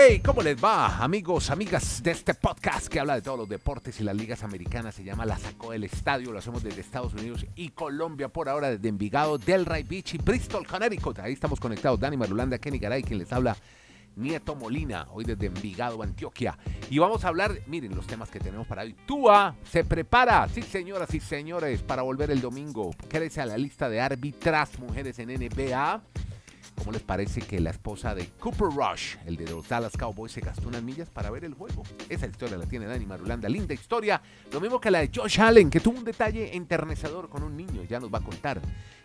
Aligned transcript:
Hey, 0.00 0.20
¿cómo 0.24 0.42
les 0.42 0.62
va, 0.62 0.98
amigos, 0.98 1.50
amigas 1.50 2.00
de 2.04 2.12
este 2.12 2.32
podcast 2.32 2.86
que 2.86 3.00
habla 3.00 3.16
de 3.16 3.22
todos 3.22 3.36
los 3.36 3.48
deportes 3.48 3.98
y 3.98 4.04
las 4.04 4.14
ligas 4.14 4.44
americanas? 4.44 4.94
Se 4.94 5.02
llama 5.02 5.26
La 5.26 5.36
Sacó 5.36 5.72
del 5.72 5.82
Estadio. 5.82 6.30
Lo 6.30 6.38
hacemos 6.38 6.62
desde 6.62 6.82
Estados 6.82 7.14
Unidos 7.14 7.44
y 7.56 7.70
Colombia 7.70 8.28
por 8.28 8.48
ahora, 8.48 8.70
desde 8.70 8.88
Envigado, 8.88 9.38
Delray 9.38 9.82
Beach 9.82 10.14
y 10.14 10.18
Bristol, 10.18 10.64
Connecticut. 10.68 11.18
Ahí 11.18 11.32
estamos 11.32 11.58
conectados. 11.58 11.98
Dani 11.98 12.16
Marulanda, 12.16 12.58
Kenny 12.58 12.78
Garay, 12.78 13.02
quien 13.02 13.18
les 13.18 13.32
habla. 13.32 13.56
Nieto 14.14 14.54
Molina, 14.54 15.08
hoy 15.10 15.24
desde 15.24 15.46
Envigado, 15.46 16.00
Antioquia. 16.00 16.56
Y 16.90 17.00
vamos 17.00 17.24
a 17.24 17.28
hablar, 17.28 17.58
miren 17.66 17.96
los 17.96 18.06
temas 18.06 18.30
que 18.30 18.38
tenemos 18.38 18.68
para 18.68 18.82
hoy. 18.82 18.94
Tua 19.04 19.56
se 19.64 19.82
prepara, 19.82 20.48
sí 20.48 20.62
señoras 20.62 21.12
y 21.12 21.18
señores, 21.18 21.82
para 21.82 22.02
volver 22.02 22.30
el 22.30 22.40
domingo. 22.40 22.92
Crece 23.08 23.40
a 23.40 23.46
la 23.46 23.58
lista 23.58 23.88
de 23.88 24.00
árbitras 24.00 24.78
mujeres 24.78 25.18
en 25.18 25.30
NBA. 25.30 26.02
¿Cómo 26.78 26.92
les 26.92 27.02
parece 27.02 27.40
que 27.40 27.58
la 27.58 27.70
esposa 27.70 28.14
de 28.14 28.28
Cooper 28.38 28.68
Rush, 28.68 29.16
el 29.26 29.36
de 29.36 29.50
los 29.50 29.68
Dallas 29.68 29.96
Cowboys, 29.96 30.30
se 30.30 30.40
gastó 30.40 30.68
unas 30.68 30.82
millas 30.82 31.10
para 31.10 31.28
ver 31.28 31.44
el 31.44 31.54
juego? 31.54 31.82
Esa 32.08 32.26
historia 32.26 32.56
la 32.56 32.66
tiene 32.66 32.86
Dani 32.86 33.04
Marulanda. 33.04 33.48
Linda 33.48 33.74
historia. 33.74 34.22
Lo 34.52 34.60
mismo 34.60 34.80
que 34.80 34.90
la 34.90 35.00
de 35.00 35.10
Josh 35.12 35.40
Allen, 35.40 35.70
que 35.70 35.80
tuvo 35.80 35.98
un 35.98 36.04
detalle 36.04 36.56
enternecedor 36.56 37.28
con 37.28 37.42
un 37.42 37.56
niño. 37.56 37.82
Ya 37.82 37.98
nos 37.98 38.14
va 38.14 38.18
a 38.18 38.24
contar. 38.24 38.60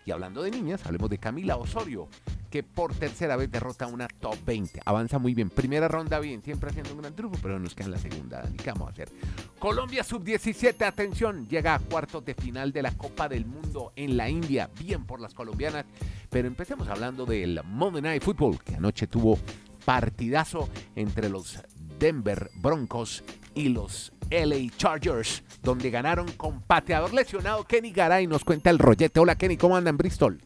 Y 0.05 0.11
hablando 0.11 0.43
de 0.43 0.51
niñas, 0.51 0.85
hablemos 0.85 1.09
de 1.09 1.17
Camila 1.17 1.57
Osorio, 1.57 2.07
que 2.53 2.61
por 2.61 2.93
tercera 2.93 3.35
vez 3.35 3.49
derrota 3.49 3.87
una 3.87 4.07
top 4.07 4.37
20. 4.45 4.81
Avanza 4.85 5.17
muy 5.17 5.33
bien. 5.33 5.49
Primera 5.49 5.87
ronda 5.87 6.19
bien, 6.19 6.43
siempre 6.43 6.69
haciendo 6.69 6.93
un 6.93 7.01
gran 7.01 7.15
truco, 7.15 7.35
pero 7.41 7.57
nos 7.57 7.73
queda 7.73 7.85
en 7.85 7.91
la 7.93 7.97
segunda. 7.97 8.43
Dani, 8.43 8.57
¿qué 8.57 8.69
vamos 8.69 8.89
a 8.89 8.91
hacer? 8.91 9.09
Colombia 9.57 10.03
sub-17, 10.03 10.85
atención, 10.85 11.47
llega 11.47 11.73
a 11.73 11.79
cuartos 11.79 12.23
de 12.23 12.35
final 12.35 12.71
de 12.71 12.83
la 12.83 12.91
Copa 12.91 13.27
del 13.27 13.47
Mundo 13.47 13.91
en 13.95 14.17
la 14.17 14.29
India. 14.29 14.69
Bien 14.79 15.03
por 15.03 15.19
las 15.19 15.33
colombianas. 15.33 15.85
Pero 16.29 16.47
empecemos 16.47 16.87
hablando 16.89 17.25
del 17.25 17.59
Monday 17.65 18.03
Night 18.03 18.21
Football, 18.21 18.59
que 18.63 18.75
anoche 18.75 19.07
tuvo 19.07 19.39
partidazo 19.83 20.69
entre 20.95 21.29
los 21.29 21.57
Denver 21.97 22.51
Broncos 22.61 23.23
y 23.55 23.69
los 23.69 24.13
LA 24.29 24.69
Chargers, 24.77 25.41
donde 25.63 25.89
ganaron 25.89 26.31
con 26.33 26.61
pateador 26.61 27.15
lesionado 27.15 27.63
Kenny 27.63 27.91
Garay. 27.91 28.27
Nos 28.27 28.45
cuenta 28.45 28.69
el 28.69 28.77
rollete. 28.77 29.19
Hola 29.19 29.39
Kenny, 29.39 29.57
¿cómo 29.57 29.75
anda 29.75 29.89
en 29.89 29.97
Bristol? 29.97 30.39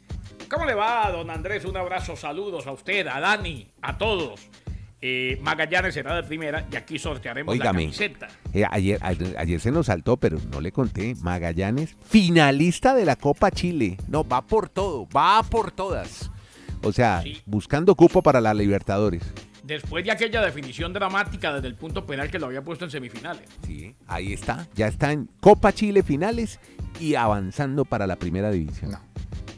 ¿Cómo 0.50 0.66
le 0.66 0.76
va, 0.76 1.12
don 1.12 1.30
Andrés? 1.30 1.66
Un 1.66 1.76
abrazo, 1.78 2.16
saludos 2.16 2.68
a 2.68 2.72
usted, 2.72 3.06
a 3.08 3.20
Dani, 3.20 3.68
a 3.82 3.98
todos. 3.98 4.40
Eh, 5.02 5.38
Magallanes 5.44 5.94
será 5.94 6.16
de 6.16 6.24
primera 6.24 6.66
y 6.72 6.76
aquí 6.76 6.98
sortearemos 6.98 7.56
la 7.58 7.66
camiseta. 7.66 8.28
eh, 8.54 8.64
ayer, 8.70 8.98
ayer, 9.04 9.36
ayer 9.38 9.60
se 9.60 9.72
nos 9.72 9.86
saltó, 9.88 10.18
pero 10.18 10.40
no 10.52 10.60
le 10.62 10.72
conté. 10.72 11.14
Magallanes, 11.22 11.96
finalista 12.06 12.96
de 12.96 13.06
la 13.06 13.16
Copa 13.16 13.52
Chile. 13.52 13.98
No, 14.08 14.28
va 14.28 14.42
por 14.42 14.70
todo, 14.70 15.08
va 15.16 15.44
por 15.44 15.72
todas. 15.72 16.32
O 16.82 16.92
sea, 16.92 17.22
Sí. 17.22 17.42
buscando 17.46 17.94
cupo 17.96 18.22
para 18.24 18.40
la 18.42 18.54
Libertadores. 18.54 19.24
Después 19.64 20.06
de 20.06 20.12
aquella 20.12 20.42
definición 20.42 20.94
dramática 20.94 21.54
desde 21.54 21.68
el 21.68 21.76
punto 21.76 22.06
penal 22.06 22.32
que 22.32 22.40
lo 22.40 22.46
había 22.46 22.64
puesto 22.64 22.86
en 22.86 22.92
semifinales. 22.92 23.44
Sí, 23.66 23.94
ahí 24.08 24.32
está. 24.32 24.66
Ya 24.76 24.88
está 24.88 25.12
en 25.12 25.30
Copa 25.42 25.74
Chile 25.74 26.04
finales 26.04 26.60
y 27.02 27.16
avanzando 27.16 27.84
para 27.84 28.08
la 28.08 28.16
primera 28.16 28.50
división. 28.50 28.92
No. 28.92 29.00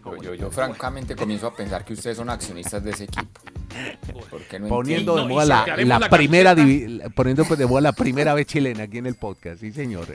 Yo, 0.03 0.15
yo, 0.21 0.33
yo 0.33 0.51
francamente 0.51 1.15
comienzo 1.15 1.47
a 1.47 1.55
pensar 1.55 1.83
que 1.85 1.93
ustedes 1.93 2.17
son 2.17 2.29
accionistas 2.29 2.83
de 2.83 2.91
ese 2.91 3.03
equipo. 3.05 3.41
Porque 4.31 4.59
no 4.59 4.67
Poniendo 4.67 5.15
de 5.15 5.25
moda 5.25 5.45
la, 5.45 5.77
la 5.85 5.99
la 5.99 6.09
primera 6.09 6.55
la- 6.55 7.09
poniendo 7.11 7.45
pues 7.45 7.59
de 7.59 7.67
moda 7.67 7.81
la 7.81 7.91
primera 7.93 8.33
vez 8.33 8.47
chilena 8.47 8.83
aquí 8.83 8.97
en 8.97 9.05
el 9.05 9.15
podcast, 9.15 9.61
sí 9.61 9.71
señor. 9.71 10.07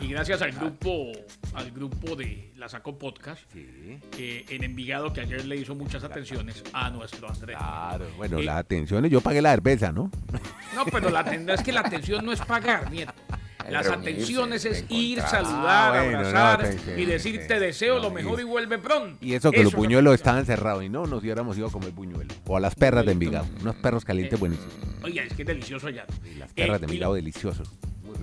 Y 0.00 0.08
gracias 0.08 0.42
al 0.42 0.52
grupo, 0.52 1.12
al 1.54 1.70
grupo 1.70 2.16
de 2.16 2.52
La 2.56 2.68
Sacó 2.68 2.98
Podcast, 2.98 3.40
Sí. 3.52 4.00
eh, 4.18 4.44
en 4.48 4.64
Envigado, 4.64 5.12
que 5.12 5.20
ayer 5.20 5.44
le 5.44 5.56
hizo 5.56 5.74
muchas 5.74 6.02
atenciones 6.02 6.62
a 6.72 6.90
nuestro 6.90 7.28
Andrés. 7.28 7.56
Claro, 7.56 8.06
bueno, 8.16 8.38
Eh, 8.38 8.44
la 8.44 8.58
atención, 8.58 9.04
yo 9.06 9.20
pagué 9.20 9.40
la 9.40 9.50
cerveza, 9.52 9.92
¿no? 9.92 10.10
No, 10.74 10.84
pero 10.86 11.10
la 11.10 11.20
es 11.20 11.62
que 11.62 11.72
la 11.72 11.80
atención 11.80 12.24
no 12.24 12.32
es 12.32 12.40
pagar, 12.40 12.90
nieto. 12.90 13.12
Las 13.70 13.88
atenciones 13.88 14.64
es 14.64 14.84
ir, 14.88 15.20
saludar, 15.22 15.96
Ah, 15.96 16.02
bueno, 16.04 16.22
no, 16.22 16.28
abrazar 16.38 16.98
y 16.98 17.04
decir 17.04 17.46
te 17.46 17.58
deseo 17.58 17.96
No, 17.96 18.02
lo 18.04 18.10
mejor 18.10 18.40
y 18.40 18.44
vuelve 18.44 18.78
pronto. 18.78 19.16
Y 19.20 19.34
eso 19.34 19.50
que 19.50 19.58
los 19.58 19.72
es 19.72 19.74
atención. 20.12 20.14
estaban 20.14 20.46
cerrados 20.46 20.84
y 20.84 20.88
no 20.88 21.06
nos 21.06 21.20
hubiéramos 21.22 21.56
ido 21.56 21.66
a 21.68 21.70
comer 21.72 21.90
buñuelo. 21.92 22.34
O 22.46 22.56
a 22.56 22.60
las 22.60 22.74
perras 22.74 23.04
de 23.06 23.12
Envigado, 23.12 23.46
unos 23.60 23.76
perros 23.76 24.04
calientes 24.04 24.36
Eh, 24.36 24.40
buenísimos. 24.40 24.72
Oiga, 25.02 25.22
es 25.24 25.32
que 25.34 25.42
es 25.42 25.48
delicioso 25.48 25.86
allá. 25.86 26.06
Y 26.24 26.34
las 26.36 26.50
Eh, 26.50 26.54
perras 26.56 26.80
de 26.80 26.86
y 26.86 26.88
Envigado 26.90 27.14
deliciosos. 27.14 27.70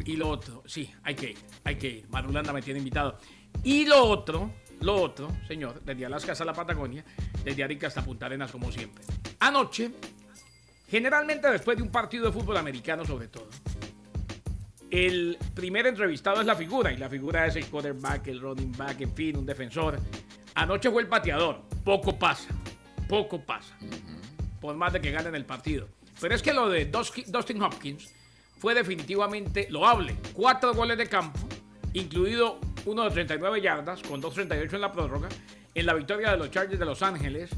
Y 0.06 0.16
lo 0.16 0.30
otro, 0.30 0.64
sí, 0.66 0.92
hay 1.04 1.16
que 1.16 1.32
ir, 1.32 1.38
hay 1.64 1.76
que 1.76 1.88
ir. 1.88 2.06
Marulanda 2.10 2.54
me 2.54 2.62
tiene 2.62 2.80
invitado. 2.80 3.18
Y 3.64 3.86
lo 3.86 4.04
otro, 4.06 4.52
lo 4.80 4.96
otro, 5.02 5.28
señor, 5.48 5.82
desde 5.86 6.06
Alaska 6.06 6.32
hasta 6.32 6.46
la 6.46 6.54
Patagonia, 6.54 7.04
desde 7.44 7.64
Arica 7.64 7.88
hasta 7.88 8.04
Punta 8.04 8.26
Arenas, 8.26 8.52
como 8.52 8.72
siempre. 8.72 9.04
Anoche, 9.40 9.92
generalmente 10.90 11.50
después 11.52 11.78
de 11.78 11.84
un 11.84 11.90
partido 11.90 12.26
de 12.26 12.32
fútbol 12.32 12.58
americano, 12.58 13.06
sobre 13.06 13.28
todo, 13.28 13.48
el 14.92 15.38
primer 15.54 15.88
entrevistado 15.88 16.42
es 16.42 16.46
la 16.48 16.56
figura, 16.56 16.92
y 16.92 16.98
la 16.98 17.10
figura 17.10 17.48
es 17.48 17.56
el 17.56 17.66
quarterback, 17.66 18.28
el 18.28 18.42
running 18.42 18.74
back, 18.78 19.00
en 19.02 19.14
fin, 19.16 19.38
un 19.38 19.46
defensor. 19.46 19.98
Anoche 20.56 20.92
fue 20.92 21.02
el 21.02 21.08
pateador. 21.08 21.62
Poco 21.84 22.18
pasa, 22.20 22.50
poco 23.08 23.40
pasa. 23.42 23.76
Por 24.60 24.76
más 24.76 24.94
de 24.94 25.02
que 25.02 25.12
ganen 25.12 25.34
el 25.34 25.46
partido. 25.46 25.88
Pero 26.20 26.36
es 26.36 26.42
que 26.42 26.54
lo 26.54 26.70
de 26.70 26.86
Dustin 26.86 27.62
Hopkins 27.64 28.14
fue 28.60 28.76
definitivamente 28.76 29.68
loable. 29.72 30.16
Cuatro 30.34 30.74
goles 30.74 30.98
de 30.98 31.08
campo, 31.08 31.40
incluido 31.94 32.60
uno 32.86 33.04
de 33.06 33.12
39 33.12 33.62
yardas, 33.62 34.02
con 34.04 34.22
2.38 34.22 34.74
en 34.74 34.82
la 34.82 34.92
prórroga, 34.92 35.30
en 35.74 35.86
la 35.86 35.94
victoria 35.94 36.32
de 36.32 36.38
los 36.38 36.52
Chargers 36.52 36.78
de 36.80 36.86
Los 36.86 37.02
Ángeles, 37.02 37.50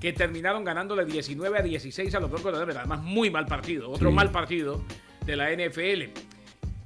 que 0.00 0.12
terminaron 0.12 0.62
ganándole 0.62 1.04
19 1.04 1.58
a 1.58 1.62
16 1.62 2.14
a 2.14 2.20
los 2.20 2.30
Broncos 2.30 2.52
de 2.52 2.58
Denver. 2.58 2.76
Además, 2.78 3.00
muy 3.02 3.30
mal 3.30 3.46
partido. 3.46 3.90
Otro 3.90 4.10
Sí. 4.10 4.14
mal 4.14 4.30
partido 4.30 4.82
de 5.24 5.36
la 5.36 5.50
NFL. 5.52 6.10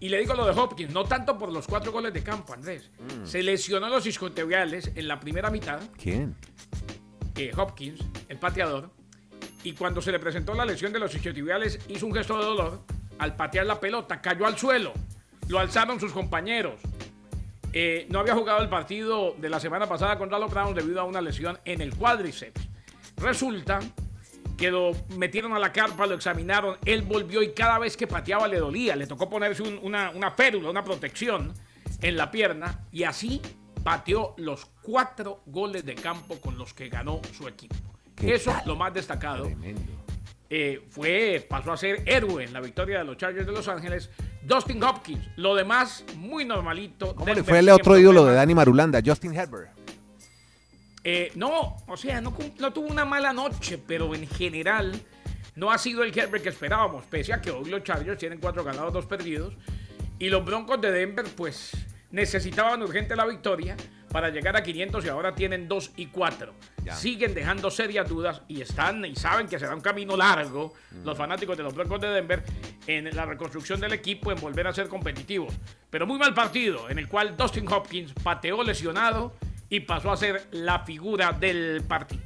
Y 0.01 0.09
le 0.11 0.19
digo 0.21 0.35
lo 0.35 0.45
de 0.45 0.53
Hopkins, 0.59 0.93
no 0.93 1.05
tanto 1.05 1.39
por 1.39 1.51
los 1.53 1.67
cuatro 1.67 1.91
goles 1.93 2.13
de 2.13 2.23
campo, 2.23 2.53
Andrés. 2.53 2.91
Se 3.25 3.43
lesionó 3.43 3.89
los 3.89 4.07
iscotibiales 4.07 4.91
en 4.95 5.09
la 5.09 5.19
primera 5.19 5.51
mitad, 5.51 5.81
¿Quién? 6.01 6.35
eh, 7.37 7.51
Hopkins, 7.57 8.01
el 8.29 8.39
pateador, 8.39 8.91
y 9.65 9.73
cuando 9.73 10.01
se 10.03 10.13
le 10.13 10.19
presentó 10.19 10.55
la 10.55 10.65
lesión 10.65 10.93
de 10.93 10.99
los 10.99 11.15
isquiotibiales 11.15 11.79
hizo 11.89 12.07
un 12.07 12.15
gesto 12.15 12.39
de 12.39 12.45
dolor 12.45 12.81
al 13.19 13.35
patear 13.37 13.65
la 13.67 13.81
pelota, 13.81 14.21
cayó 14.21 14.47
al 14.47 14.59
suelo, 14.59 14.93
lo 15.49 15.59
alzaron 15.59 15.99
sus 15.99 16.13
compañeros. 16.13 16.75
Eh, 17.73 18.07
no 18.11 18.21
había 18.21 18.35
jugado 18.35 18.63
el 18.63 18.69
partido 18.69 19.35
de 19.39 19.49
la 19.51 19.61
semana 19.61 19.87
pasada 19.87 20.17
contra 20.19 20.39
los 20.39 20.51
Browns 20.51 20.77
debido 20.77 21.01
a 21.01 21.05
una 21.05 21.21
lesión 21.21 21.59
en 21.65 21.81
el 21.81 21.95
cuádriceps. 21.95 22.61
Resulta 23.17 23.81
que 24.57 24.71
lo 24.71 24.93
metieron 25.17 25.53
a 25.55 25.59
la 25.59 25.73
carpa, 25.73 26.07
lo 26.07 26.15
examinaron, 26.15 26.77
él 26.85 27.03
volvió 27.03 27.43
y 27.43 27.53
cada 27.53 27.79
vez 27.79 27.97
que 27.97 28.07
pateaba 28.07 28.49
le 28.49 28.59
dolía, 28.59 28.97
le 28.97 29.07
tocó 29.07 29.29
ponerse 29.29 29.63
un- 29.63 29.79
una, 29.83 30.11
una 30.11 30.31
férula, 30.31 30.71
una 30.71 30.83
protección 30.85 31.53
en 32.01 32.17
la 32.17 32.31
pierna 32.31 32.87
y 32.91 33.05
así 33.05 33.41
pateó 33.85 34.35
los 34.39 34.67
cuatro 34.83 35.43
goles 35.47 35.85
de 35.85 35.95
campo 35.95 36.41
con 36.41 36.57
los 36.59 36.73
que 36.75 36.89
ganó 36.89 37.21
su 37.37 37.47
equipo. 37.49 37.75
¿Qué 38.15 38.35
Eso 38.35 38.51
tal? 38.51 38.63
lo 38.67 38.77
más 38.77 38.93
destacado. 38.95 39.49
Eh, 40.49 40.81
fue, 40.91 41.45
pasó 41.49 41.73
a 41.73 41.77
ser 41.77 42.03
héroe 42.07 42.45
en 42.45 42.53
la 42.53 42.61
victoria 42.61 42.99
de 42.99 43.05
los 43.05 43.17
Chargers 43.17 43.47
de 43.47 43.53
Los 43.53 43.67
Ángeles. 43.69 44.11
Dustin 44.43 44.81
Hopkins, 44.83 45.29
lo 45.37 45.55
demás 45.57 46.05
muy 46.17 46.45
normalito. 46.45 47.15
¿Cómo 47.15 47.27
le 47.27 47.35
Denver 47.35 47.45
fue 47.51 47.59
el 47.59 47.69
otro 47.69 47.99
ídolo 47.99 48.25
de. 48.25 48.35
Dani 48.35 48.55
Marulanda, 48.55 49.01
Justin 49.05 49.35
Herbert? 49.35 49.71
Eh, 51.09 51.31
no, 51.37 51.77
o 51.87 51.97
sea, 51.97 52.21
no, 52.21 52.33
tuvo 52.33 52.89
una 52.89 53.05
mala 53.05 53.33
noche, 53.33 53.79
pero 53.79 54.13
en 54.13 54.27
general 54.27 55.01
no 55.55 55.71
ha 55.71 55.79
sido 55.79 56.03
el 56.03 56.11
Herbert 56.19 56.43
que 56.43 56.49
esperábamos, 56.49 57.05
pese 57.05 57.33
a 57.33 57.41
que 57.41 57.53
hoy 57.53 57.71
los 57.71 57.85
Chargers 57.85 58.19
tienen 58.19 58.41
cuatro 58.41 58.65
ganados, 58.65 58.93
dos 58.93 59.07
perdidos, 59.07 59.55
y 60.19 60.31
los 60.31 60.45
Broncos 60.45 60.81
de 60.81 60.91
Denver, 60.91 61.25
pues 61.37 61.71
necesitaban 62.11 62.83
urgente 62.83 63.15
la 63.15 63.25
victoria 63.25 63.77
para 64.11 64.31
llegar 64.31 64.57
a 64.57 64.65
500 64.65 65.05
y 65.05 65.09
ahora 65.09 65.33
tienen 65.37 65.69
2 65.69 65.93
y 65.97 66.07
4. 66.07 66.53
Ya. 66.83 66.97
Siguen 66.97 67.35
dejando 67.35 67.71
serias 67.71 68.09
dudas 68.09 68.43
y 68.49 68.61
están 68.61 69.05
y 69.05 69.15
saben 69.15 69.47
que 69.47 69.61
será 69.61 69.77
un 69.77 69.83
camino 69.83 70.17
largo 70.17 70.75
los 71.05 71.17
fanáticos 71.17 71.57
de 71.57 71.63
los 71.63 71.75
Broncos 71.75 72.01
de 72.01 72.09
Denver 72.09 72.43
en 72.89 73.15
la 73.15 73.27
reconstrucción 73.27 73.79
del 73.79 73.93
equipo, 73.93 74.33
en 74.33 74.41
volver 74.41 74.67
a 74.67 74.73
ser 74.73 74.89
competitivos. 74.89 75.55
Pero 75.89 76.05
muy 76.05 76.19
mal 76.19 76.35
partido 76.35 76.91
en 76.91 76.99
el 76.99 77.07
cual 77.07 77.37
Dustin 77.37 77.71
Hopkins 77.71 78.13
pateó 78.25 78.65
lesionado 78.65 79.35
y 79.69 79.81
pasó 79.81 80.11
a 80.13 80.17
ser 80.17 80.47
la 80.53 80.81
figura 80.85 81.33
del 81.33 81.83
partido. 81.87 82.23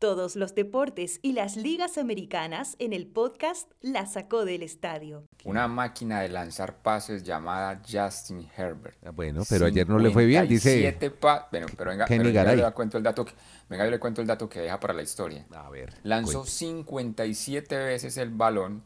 Todos 0.00 0.36
los 0.36 0.54
deportes 0.54 1.18
y 1.22 1.32
las 1.32 1.56
ligas 1.56 1.98
americanas 1.98 2.76
en 2.78 2.92
el 2.92 3.08
podcast 3.08 3.68
La 3.80 4.06
Sacó 4.06 4.44
del 4.44 4.62
Estadio. 4.62 5.24
Una 5.42 5.66
máquina 5.66 6.20
de 6.20 6.28
lanzar 6.28 6.76
pases 6.82 7.24
llamada 7.24 7.82
Justin 7.90 8.48
Herbert. 8.56 8.96
Ah, 9.04 9.10
Bueno, 9.10 9.42
pero 9.48 9.66
ayer 9.66 9.88
no 9.88 9.98
le 9.98 10.10
fue 10.12 10.24
bien, 10.24 10.46
dice 10.46 10.70
57 10.74 11.10
pa- 11.10 11.48
Bueno, 11.50 11.66
pero 11.76 11.90
venga, 11.90 12.04
pero 12.06 12.30
yo 12.30 12.44
le 12.54 12.72
cuento 12.72 12.96
el 12.96 13.02
dato 13.02 13.24
que, 13.24 13.32
venga, 13.68 13.86
yo 13.86 13.90
le 13.90 13.98
cuento 13.98 14.20
el 14.20 14.28
dato 14.28 14.48
que 14.48 14.60
deja 14.60 14.78
para 14.78 14.94
la 14.94 15.02
historia. 15.02 15.44
A 15.50 15.68
ver. 15.68 15.92
Lanzó 16.04 16.42
cuente. 16.42 16.50
57 16.52 17.76
veces 17.76 18.16
el 18.18 18.30
balón 18.30 18.84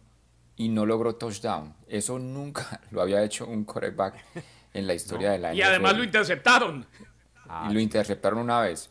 y 0.56 0.70
no 0.70 0.86
logró 0.86 1.16
touchdown. 1.16 1.74
Eso 1.88 2.18
nunca 2.18 2.80
lo 2.90 3.02
había 3.02 3.22
hecho 3.22 3.46
un 3.46 3.64
quarterback 3.64 4.14
en 4.74 4.86
la 4.86 4.94
historia 4.94 5.30
de 5.32 5.38
la 5.38 5.54
Y 5.54 5.62
además 5.62 5.92
NFL. 5.92 5.98
lo 5.98 6.04
interceptaron. 6.04 6.86
y 7.68 7.72
lo 7.74 7.80
interceptaron 7.80 8.38
una 8.38 8.60
vez. 8.60 8.88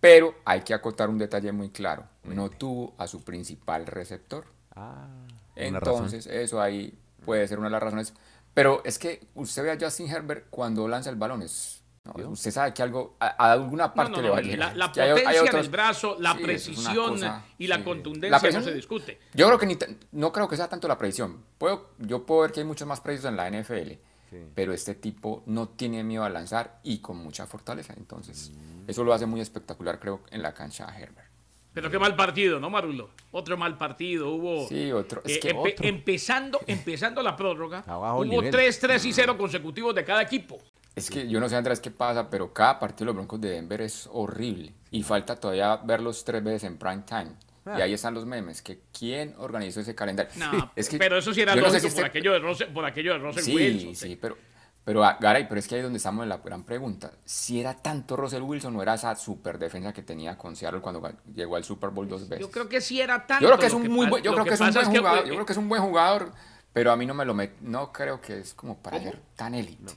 Pero 0.00 0.34
hay 0.44 0.62
que 0.62 0.74
acotar 0.74 1.08
un 1.08 1.18
detalle 1.18 1.52
muy 1.52 1.70
claro. 1.70 2.04
No 2.24 2.50
tuvo 2.50 2.94
a 2.98 3.06
su 3.06 3.22
principal 3.22 3.86
receptor. 3.86 4.46
Ah. 4.74 5.06
Entonces, 5.54 6.26
eso 6.26 6.60
ahí 6.60 6.98
puede 7.24 7.46
ser 7.46 7.58
una 7.58 7.68
de 7.68 7.72
las 7.72 7.82
razones. 7.82 8.14
Pero 8.54 8.82
es 8.84 8.98
que 8.98 9.26
usted 9.34 9.62
ve 9.62 9.70
a 9.72 9.78
Justin 9.80 10.08
Herbert 10.08 10.46
cuando 10.50 10.88
lanza 10.88 11.10
el 11.10 11.16
balón. 11.16 11.42
Es, 11.42 11.82
no, 12.04 12.30
usted 12.30 12.50
sabe 12.50 12.74
que 12.74 12.82
algo, 12.82 13.16
a, 13.20 13.26
a 13.46 13.52
alguna 13.52 13.86
No, 13.88 13.94
parte 13.94 14.10
no, 14.12 14.22
le 14.22 14.28
no, 14.28 14.32
va 14.32 14.38
a 14.38 14.42
La, 14.42 14.46
llegar. 14.48 14.76
la 14.76 14.84
Es 14.86 14.90
que 14.92 15.00
hay- 15.00 15.08
hay 15.10 15.14
potencia 15.14 15.42
otros- 15.42 15.64
el 15.66 15.70
brazo, 15.70 16.16
la 16.18 16.32
Sí, 16.36 16.42
precisión 16.42 17.10
cosa, 17.10 17.44
y 17.58 17.66
la 17.68 17.76
sí. 17.76 17.82
contundencia 17.82 18.30
La 18.30 18.38
no 18.38 18.42
presión- 18.42 18.64
se 18.64 18.74
discute. 18.74 19.20
Yo 19.34 19.46
creo 19.46 19.58
que 19.58 19.66
ni 19.66 19.78
no 20.12 20.32
creo 20.32 20.48
que 20.48 20.56
sea 20.56 20.68
tanto 20.68 20.88
la 20.88 20.98
precisión. 20.98 21.44
Puedo, 21.58 21.90
yo 21.98 22.26
puedo 22.26 22.40
ver 22.42 22.52
que 22.52 22.60
hay 22.60 22.66
muchos 22.66 22.88
más 22.88 23.00
precisos 23.00 23.30
en 23.30 23.36
la 23.36 23.46
NFL. 23.48 23.98
Sí. 24.32 24.38
Pero 24.54 24.72
este 24.72 24.94
tipo 24.94 25.42
no 25.44 25.68
tiene 25.68 26.02
miedo 26.02 26.24
a 26.24 26.30
lanzar 26.30 26.80
y 26.82 26.98
con 27.00 27.18
mucha 27.18 27.46
fortaleza. 27.46 27.92
Entonces, 27.96 28.50
Mm. 28.50 28.88
eso 28.88 29.04
lo 29.04 29.12
hace 29.12 29.26
muy 29.26 29.40
espectacular, 29.42 29.98
creo, 30.00 30.22
en 30.30 30.40
la 30.40 30.54
cancha 30.54 30.88
a 30.88 30.98
Herbert. 30.98 31.28
Pero 31.74 31.90
qué 31.90 31.98
mal 31.98 32.16
partido, 32.16 32.58
¿no, 32.58 32.70
Marulo? 32.70 33.10
Otro 33.30 33.56
mal 33.58 33.76
partido. 33.76 34.30
Hubo. 34.34 34.66
Sí, 34.68 34.90
otro. 34.90 35.20
Es 35.24 35.36
eh, 35.36 35.40
que 35.40 35.54
empe- 35.54 35.74
otro. 35.74 35.86
empezando, 35.86 36.60
empezando 36.66 37.22
la 37.22 37.36
prórroga, 37.36 37.84
Abajo 37.86 38.16
hubo 38.20 38.24
nivel. 38.24 38.50
3, 38.50 38.78
3 38.80 39.04
y 39.04 39.12
0 39.12 39.36
consecutivos 39.38 39.94
de 39.94 40.04
cada 40.04 40.22
equipo. 40.22 40.58
Es 40.94 41.08
que 41.10 41.26
yo 41.28 41.40
no 41.40 41.48
sé, 41.48 41.56
Andrés, 41.56 41.80
qué 41.80 41.90
pasa, 41.90 42.28
pero 42.28 42.52
cada 42.52 42.78
partido 42.78 43.00
de 43.00 43.06
los 43.06 43.16
Broncos 43.16 43.40
de 43.40 43.50
Denver 43.50 43.80
es 43.82 44.08
horrible. 44.12 44.72
Y 44.90 45.02
falta 45.02 45.36
todavía 45.36 45.76
verlos 45.76 46.24
tres 46.24 46.42
veces 46.44 46.64
en 46.64 46.76
prime 46.76 47.02
time. 47.06 47.32
Ah. 47.64 47.76
Y 47.78 47.82
ahí 47.82 47.92
están 47.92 48.12
los 48.14 48.26
memes. 48.26 48.60
Que 48.62 48.80
¿Quién 48.96 49.34
organizó 49.38 49.80
ese 49.80 49.94
calendario? 49.94 50.32
No, 50.36 50.72
Es 50.76 50.88
que 50.88 50.98
pero 50.98 51.16
eso 51.18 51.32
sí 51.32 51.42
era 51.42 51.54
yo 51.54 51.60
no 51.60 51.68
sé 51.68 51.74
lógico 51.74 51.90
si 51.90 51.94
por, 51.96 52.04
este- 52.06 52.18
aquello 52.18 52.32
de 52.32 52.38
Russell, 52.40 52.68
por 52.72 52.84
aquello 52.84 53.12
de 53.12 53.18
Russell 53.18 53.42
Sí, 53.44 53.54
Wilson. 53.54 53.94
sí, 53.94 54.16
pero, 54.20 54.36
pero 54.84 55.04
ah, 55.04 55.16
Garay, 55.20 55.46
pero 55.48 55.60
es 55.60 55.68
que 55.68 55.76
ahí 55.76 55.78
es 55.80 55.84
donde 55.84 55.98
estamos 55.98 56.24
en 56.24 56.28
la 56.28 56.38
gran 56.38 56.64
pregunta. 56.64 57.12
Si 57.24 57.60
era 57.60 57.74
tanto 57.74 58.16
Russell 58.16 58.42
Wilson 58.42 58.74
o 58.74 58.82
era 58.82 58.94
esa 58.94 59.14
super 59.14 59.58
defensa 59.58 59.92
que 59.92 60.02
tenía 60.02 60.36
con 60.36 60.56
Seattle 60.56 60.80
cuando 60.80 61.08
llegó 61.34 61.54
al 61.56 61.62
Super 61.62 61.90
Bowl 61.90 62.08
dos 62.08 62.28
veces. 62.28 62.44
Yo 62.44 62.50
creo 62.50 62.68
que 62.68 62.80
sí 62.80 63.00
era 63.00 63.24
tanto. 63.26 63.42
Yo 63.44 63.48
creo 63.50 63.58
que 63.60 63.66
es 63.66 63.74
un 63.74 63.88
muy 63.88 64.06
buen, 64.06 64.22
yo 64.24 64.32
creo 64.32 64.44
que 64.44 64.54
es 64.54 64.60
un 64.60 64.72
buen 64.72 64.90
que, 64.90 64.98
jugador, 64.98 65.24
eh, 65.24 65.28
yo 65.28 65.34
creo 65.34 65.46
que 65.46 65.52
es 65.52 65.58
un 65.58 65.68
buen 65.68 65.82
jugador, 65.82 66.32
pero 66.72 66.90
a 66.90 66.96
mí 66.96 67.06
no 67.06 67.14
me 67.14 67.24
lo 67.24 67.32
met, 67.34 67.52
no 67.60 67.92
creo 67.92 68.20
que 68.20 68.40
es 68.40 68.54
como 68.54 68.76
para 68.82 68.98
ser 69.00 69.20
tan 69.36 69.54
élite. 69.54 69.92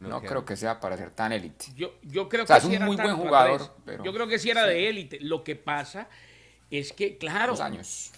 no 0.00 0.20
creo 0.22 0.44
que 0.46 0.56
sea 0.56 0.80
para 0.80 0.96
ser 0.96 1.10
tan 1.10 1.30
élite. 1.32 1.66
Yo, 1.76 1.92
yo 2.02 2.28
creo 2.28 2.44
O 2.44 2.46
sea, 2.46 2.56
que 2.56 2.60
es 2.60 2.64
un 2.64 2.70
sí 2.70 2.76
era 2.76 2.86
muy 2.86 2.96
buen 2.96 3.16
jugador, 3.16 3.74
pero- 3.84 4.02
Yo 4.02 4.12
creo 4.14 4.26
que 4.26 4.38
sí 4.38 4.48
era 4.50 4.64
de 4.66 4.88
élite. 4.88 5.18
Lo 5.20 5.44
que 5.44 5.56
pasa 5.56 6.08
es 6.72 6.92
que, 6.92 7.18
claro. 7.18 7.52
Los 7.52 7.60
años. 7.60 8.12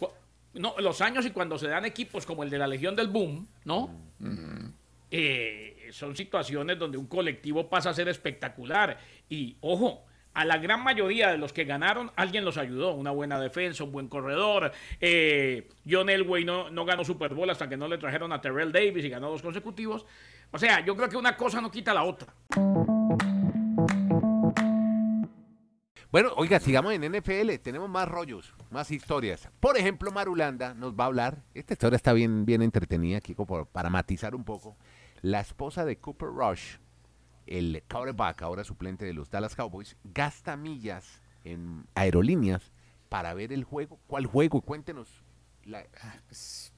No, 0.55 0.75
los 0.79 1.01
años 1.01 1.27
y 1.27 1.31
cuando 1.31 1.59
se 1.59 1.67
dan 1.67 1.85
equipos 1.85 2.25
como 2.25 2.45
el 2.45 2.51
de 2.51 2.59
la 2.59 2.69
Legión 2.69 2.95
del 2.95 3.09
Boom, 3.09 3.49
¿no? 3.65 3.91
Eh, 5.11 5.89
son 5.91 6.17
situaciones 6.17 6.79
donde 6.79 6.97
un 6.97 7.07
colectivo 7.07 7.69
pasa 7.69 7.91
a 7.91 7.95
ser 7.95 8.09
espectacular. 8.09 8.99
Y 9.29 9.57
ojo, 9.61 10.05
a 10.33 10.45
la 10.45 10.59
gran 10.59 10.83
mayoría 10.83 11.31
de 11.31 11.39
los 11.39 11.53
que 11.53 11.65
ganaron, 11.65 12.13
alguien 12.15 12.45
los 12.45 12.57
ayudó. 12.57 12.95
Una 12.95 13.11
buena 13.11 13.41
defensa, 13.41 13.83
un 13.83 13.91
buen 13.91 14.09
corredor. 14.09 14.71
Eh, 15.01 15.69
John 15.89 16.09
Elway 16.09 16.45
no, 16.45 16.71
no 16.71 16.85
ganó 16.85 17.05
Super 17.05 17.35
Bowl 17.35 17.51
hasta 17.51 17.69
que 17.69 17.77
no 17.77 17.89
le 17.89 17.99
trajeron 17.99 18.33
a 18.33 18.41
Terrell 18.41 18.71
Davis 18.71 19.05
y 19.05 19.09
ganó 19.09 19.31
dos 19.31 19.43
consecutivos. 19.43 20.07
O 20.53 20.59
sea, 20.59 20.85
yo 20.85 20.95
creo 20.97 21.09
que 21.09 21.17
una 21.17 21.37
cosa 21.37 21.61
no 21.61 21.73
quita 21.73 21.93
la 21.93 22.05
otra. 22.05 22.33
Bueno, 26.15 26.31
oiga, 26.37 26.61
sigamos 26.61 26.93
en 26.93 27.03
NFL. 27.13 27.59
Tenemos 27.61 27.91
más 27.91 28.09
rollos, 28.09 28.55
más 28.71 28.93
historias. 28.93 29.49
Por 29.59 29.77
ejemplo, 29.77 30.13
Marulanda 30.13 30.73
nos 30.73 30.95
va 30.95 31.03
a 31.03 31.07
hablar. 31.09 31.43
Esta 31.55 31.73
historia 31.73 31.97
está 31.97 32.13
bien, 32.13 32.47
bien 32.47 32.63
entretenida, 32.63 33.21
Kiko, 33.21 33.45
por- 33.45 33.67
para 33.67 33.91
matizar 33.91 34.37
un 34.37 34.45
poco. 34.45 34.77
La 35.23 35.41
esposa 35.41 35.85
de 35.85 35.99
Cooper 35.99 36.29
Rush, 36.29 36.77
el 37.49 37.83
quarterback, 37.91 38.43
ahora 38.43 38.63
suplente 38.63 39.05
de 39.05 39.13
los 39.13 39.29
Dallas 39.29 39.57
Cowboys, 39.57 39.97
gasta 40.05 40.57
millas 40.57 41.21
en 41.43 41.85
aerolíneas 41.97 42.71
para 43.09 43.35
ver 43.35 43.53
el 43.53 43.65
juego. 43.65 43.99
¿Cuál 44.07 44.27
juego? 44.27 44.61
Cuéntenos 44.61 45.09
la, 45.65 45.85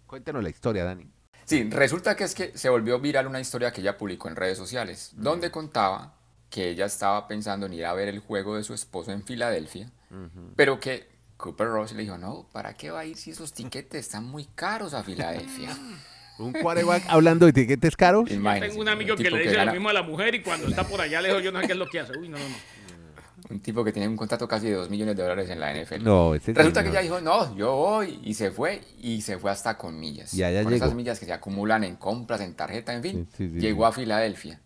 cuéntenos 0.06 0.42
la 0.42 0.48
historia, 0.48 0.84
Dani. 0.84 1.10
Sí, 1.44 1.68
resulta 1.68 2.16
que 2.16 2.24
es 2.24 2.34
que 2.34 2.56
se 2.56 2.70
volvió 2.70 2.98
viral 3.00 3.26
una 3.26 3.40
historia 3.40 3.70
que 3.70 3.82
ella 3.82 3.98
publicó 3.98 4.28
en 4.28 4.36
redes 4.36 4.56
sociales, 4.56 5.12
donde 5.14 5.50
contaba 5.50 6.14
que 6.56 6.70
ella 6.70 6.86
estaba 6.86 7.28
pensando 7.28 7.66
en 7.66 7.74
ir 7.74 7.84
a 7.84 7.92
ver 7.92 8.08
el 8.08 8.18
juego 8.18 8.56
de 8.56 8.64
su 8.64 8.72
esposo 8.72 9.12
en 9.12 9.22
Filadelfia, 9.22 9.90
pero 10.56 10.80
que 10.80 11.06
Cooper 11.36 11.68
Rush 11.68 11.92
le 11.92 12.00
dijo, 12.04 12.16
no, 12.16 12.48
¿para 12.50 12.72
qué 12.72 12.90
va 12.90 13.00
a 13.00 13.04
ir 13.04 13.18
si 13.18 13.30
esos 13.30 13.52
tiquetes 13.52 14.06
están 14.06 14.24
muy 14.24 14.46
caros 14.54 14.94
a 14.94 15.02
Filadelfia? 15.02 15.76
Un 16.38 16.54
quarterback 16.54 17.04
hablando 17.08 17.44
de 17.44 17.52
tiquetes 17.52 17.94
caros. 17.94 18.30
Yo 18.30 18.36
Imagínense, 18.36 18.68
tengo 18.70 18.80
un 18.82 18.88
amigo 18.88 19.16
que 19.16 19.30
le 19.30 19.38
dice 19.38 19.52
gana- 19.54 19.66
lo 19.66 19.72
mismo 19.72 19.90
a 19.90 19.92
la 19.92 20.02
mujer 20.02 20.34
y 20.34 20.40
cuando 20.42 20.66
está 20.66 20.84
por 20.84 20.98
allá 21.02 21.20
lejos 21.20 21.42
yo 21.42 21.52
no 21.52 21.60
sé 21.60 21.66
qué 21.66 21.72
es 21.74 21.78
lo 21.78 21.88
que 21.90 22.00
hace. 22.00 22.12
Uy, 22.18 22.30
no, 22.30 22.38
no, 22.38 22.48
no. 22.48 22.54
Un 23.50 23.60
tipo 23.60 23.84
que 23.84 23.92
tiene 23.92 24.08
un 24.08 24.16
contrato 24.16 24.48
casi 24.48 24.66
de 24.66 24.74
2 24.76 24.88
millones 24.88 25.14
de 25.14 25.22
dólares 25.22 25.50
en 25.50 25.60
la 25.60 25.72
NFL. 25.74 26.02
No, 26.04 26.34
ese 26.34 26.54
Resulta 26.54 26.82
que 26.82 26.88
ella 26.88 27.00
dijo, 27.02 27.20
no, 27.20 27.54
yo 27.54 27.74
voy, 27.76 28.18
y 28.24 28.32
se 28.32 28.50
fue, 28.50 28.80
y 28.98 29.20
se 29.20 29.38
fue 29.38 29.50
hasta 29.50 29.76
con 29.76 30.00
millas. 30.00 30.32
Y 30.32 30.42
allá 30.42 30.62
con 30.62 30.72
llegó. 30.72 30.84
esas 30.86 30.96
millas 30.96 31.18
que 31.20 31.26
se 31.26 31.32
acumulan 31.34 31.84
en 31.84 31.96
compras, 31.96 32.40
en 32.40 32.54
tarjeta, 32.54 32.94
en 32.94 33.02
fin. 33.02 33.28
Sí, 33.36 33.46
sí, 33.48 33.54
sí, 33.54 33.60
llegó 33.60 33.84
sí. 33.84 33.88
a 33.88 33.92
Filadelfia. 33.92 34.60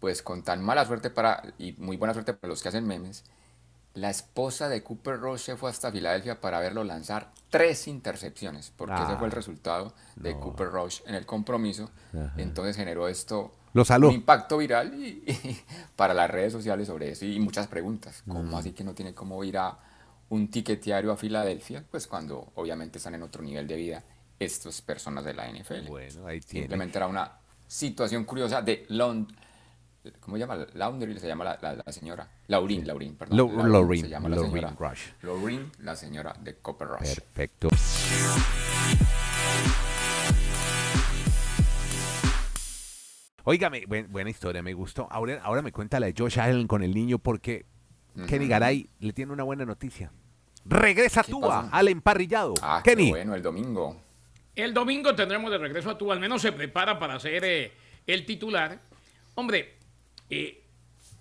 Pues 0.00 0.22
con 0.22 0.42
tan 0.42 0.62
mala 0.62 0.84
suerte 0.86 1.10
para, 1.10 1.42
y 1.58 1.72
muy 1.72 1.96
buena 1.96 2.12
suerte 2.14 2.32
para 2.34 2.48
los 2.50 2.62
que 2.62 2.68
hacen 2.68 2.86
memes, 2.86 3.24
la 3.94 4.10
esposa 4.10 4.68
de 4.68 4.82
Cooper 4.84 5.18
Rush 5.18 5.40
se 5.40 5.56
fue 5.56 5.70
hasta 5.70 5.90
Filadelfia 5.90 6.40
para 6.40 6.60
verlo 6.60 6.84
lanzar 6.84 7.32
tres 7.50 7.88
intercepciones, 7.88 8.72
porque 8.76 8.94
ese 8.94 9.16
fue 9.16 9.26
el 9.26 9.32
Ah, 9.32 9.36
resultado 9.36 9.94
de 10.16 10.34
no. 10.34 10.40
Cooper 10.40 10.68
Rush 10.70 11.00
en 11.06 11.16
el 11.16 11.26
compromiso. 11.26 11.90
Ajá. 12.14 12.32
Entonces 12.36 12.76
generó 12.76 13.08
esto 13.08 13.52
Lo 13.74 13.82
un 13.82 14.12
impacto 14.12 14.58
viral 14.58 14.94
y, 14.94 15.24
y 15.26 15.60
para 15.96 16.14
las 16.14 16.30
redes 16.30 16.52
sociales 16.52 16.86
sobre 16.86 17.10
eso 17.10 17.24
y 17.24 17.40
muchas 17.40 17.66
preguntas. 17.66 18.22
¿Cómo 18.26 18.42
Mm. 18.44 18.54
así 18.54 18.72
que 18.72 18.84
no 18.84 18.94
tiene 18.94 19.14
cómo 19.14 19.42
ir 19.42 19.58
a 19.58 19.76
un 20.28 20.48
tiquetiario 20.48 21.10
a 21.10 21.16
Filadelfia? 21.16 21.82
Pues 21.90 22.06
cuando 22.06 22.52
obviamente 22.54 22.98
están 22.98 23.14
en 23.16 23.22
otro 23.24 23.42
nivel 23.42 23.66
de 23.66 23.74
vida 23.74 24.02
estas 24.38 24.80
personas 24.80 25.24
de 25.24 25.34
la 25.34 25.48
NFL. 25.48 25.88
Bueno, 25.88 26.26
ahí 26.28 26.40
tiene. 26.40 26.66
Simplemente 26.66 26.98
era 26.98 27.08
una 27.08 27.32
situación 27.66 28.24
curiosa 28.24 28.62
de 28.62 28.86
Lond 28.90 29.28
¿Cómo 30.20 30.36
se 30.36 30.40
llama? 30.40 30.66
Laundry 30.74 31.18
se 31.18 31.26
llama 31.26 31.44
la, 31.44 31.58
la- 31.60 31.82
la 31.84 31.92
señora. 31.92 32.28
Laurin, 32.46 32.86
Laurin, 32.86 33.14
perdón. 33.16 33.36
Lo- 33.36 33.48
Laurin 33.48 33.72
Laurin, 33.72 34.02
se 34.02 34.08
llama 34.08 34.28
la 34.28 34.36
Laurin 34.36 34.52
señora. 34.52 34.74
Rush. 34.78 35.00
Laurin, 35.22 35.72
la 35.80 35.96
señora 35.96 36.34
de 36.40 36.56
Copper 36.56 36.88
Rush. 36.88 37.14
Perfecto. 37.16 37.68
Óigame, 43.44 43.86
buen- 43.86 44.10
buena 44.10 44.30
historia, 44.30 44.62
me 44.62 44.74
gustó. 44.74 45.08
Ahora, 45.10 45.40
ahora 45.42 45.62
me 45.62 45.72
cuenta 45.72 45.98
la 45.98 46.06
de 46.06 46.14
Josh 46.16 46.38
Allen 46.38 46.66
con 46.66 46.82
el 46.82 46.94
niño 46.94 47.18
porque 47.18 47.64
Kenny 48.26 48.46
Garay 48.46 48.90
le 49.00 49.12
tiene 49.12 49.32
una 49.32 49.42
buena 49.44 49.64
noticia. 49.64 50.10
Regresa 50.66 51.22
¿Qué 51.22 51.30
Tua 51.32 51.68
al 51.72 51.88
emparrillado. 51.88 52.54
Ah, 52.60 52.82
qué 52.84 52.90
Kenny. 52.94 53.10
bueno, 53.10 53.34
el 53.34 53.42
domingo. 53.42 54.02
El 54.54 54.74
domingo 54.74 55.14
tendremos 55.14 55.50
de 55.50 55.56
regreso 55.58 55.88
a 55.90 55.96
tú, 55.96 56.12
al 56.12 56.20
menos 56.20 56.42
se 56.42 56.52
prepara 56.52 56.98
para 56.98 57.18
ser 57.20 57.42
eh, 57.44 57.72
el 58.06 58.26
titular. 58.26 58.78
Hombre, 59.36 59.76
eh, 60.30 60.64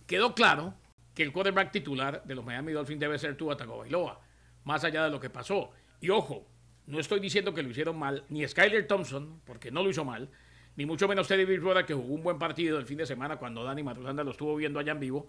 quedó 0.05 0.33
claro 0.35 0.73
que 1.13 1.23
el 1.23 1.31
quarterback 1.31 1.71
titular 1.71 2.23
de 2.23 2.35
los 2.35 2.45
Miami 2.45 2.73
Dolphins 2.73 2.99
debe 2.99 3.17
ser 3.17 3.35
Tua 3.35 3.57
Tagovailoa, 3.57 4.21
más 4.65 4.83
allá 4.83 5.03
de 5.05 5.09
lo 5.09 5.19
que 5.19 5.29
pasó. 5.29 5.71
Y 5.99 6.09
ojo, 6.09 6.45
no 6.85 6.99
estoy 6.99 7.19
diciendo 7.19 7.53
que 7.53 7.63
lo 7.63 7.69
hicieron 7.69 7.97
mal, 7.97 8.23
ni 8.29 8.47
Skyler 8.47 8.87
Thompson, 8.87 9.41
porque 9.45 9.71
no 9.71 9.83
lo 9.83 9.89
hizo 9.89 10.05
mal, 10.05 10.29
ni 10.75 10.85
mucho 10.85 11.07
menos 11.07 11.27
Teddy 11.27 11.45
Bridgewater, 11.45 11.85
que 11.85 11.93
jugó 11.93 12.13
un 12.13 12.23
buen 12.23 12.37
partido 12.37 12.77
el 12.77 12.85
fin 12.85 12.99
de 12.99 13.05
semana 13.05 13.37
cuando 13.37 13.63
Dani 13.63 13.83
Matulanda 13.83 14.23
lo 14.23 14.31
estuvo 14.31 14.55
viendo 14.55 14.79
allá 14.79 14.91
en 14.91 14.99
vivo 14.99 15.27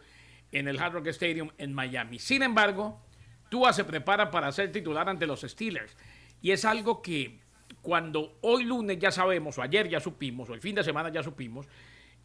en 0.53 0.69
el 0.69 0.79
Hard 0.79 0.95
Rock 0.95 1.09
Stadium 1.09 1.51
en 1.59 1.75
Miami. 1.75 2.19
Sin 2.19 2.43
embargo, 2.43 3.01
Tua 3.49 3.73
se 3.73 3.85
prepara 3.85 4.31
para 4.31 4.53
ser 4.53 4.71
titular 4.71 5.09
ante 5.09 5.27
los 5.27 5.41
Steelers. 5.41 5.97
Y 6.43 6.51
es 6.51 6.65
algo 6.65 7.03
que 7.03 7.39
cuando 7.83 8.39
hoy 8.43 8.65
lunes 8.65 8.99
ya 8.99 9.11
sabemos, 9.11 9.59
o 9.59 9.63
ayer 9.63 9.89
ya 9.89 10.01
supimos, 10.01 10.49
o 10.51 10.55
el 10.55 10.61
fin 10.61 10.75
de 10.75 10.85
semana 10.85 11.09
ya 11.11 11.23
supimos, 11.23 11.67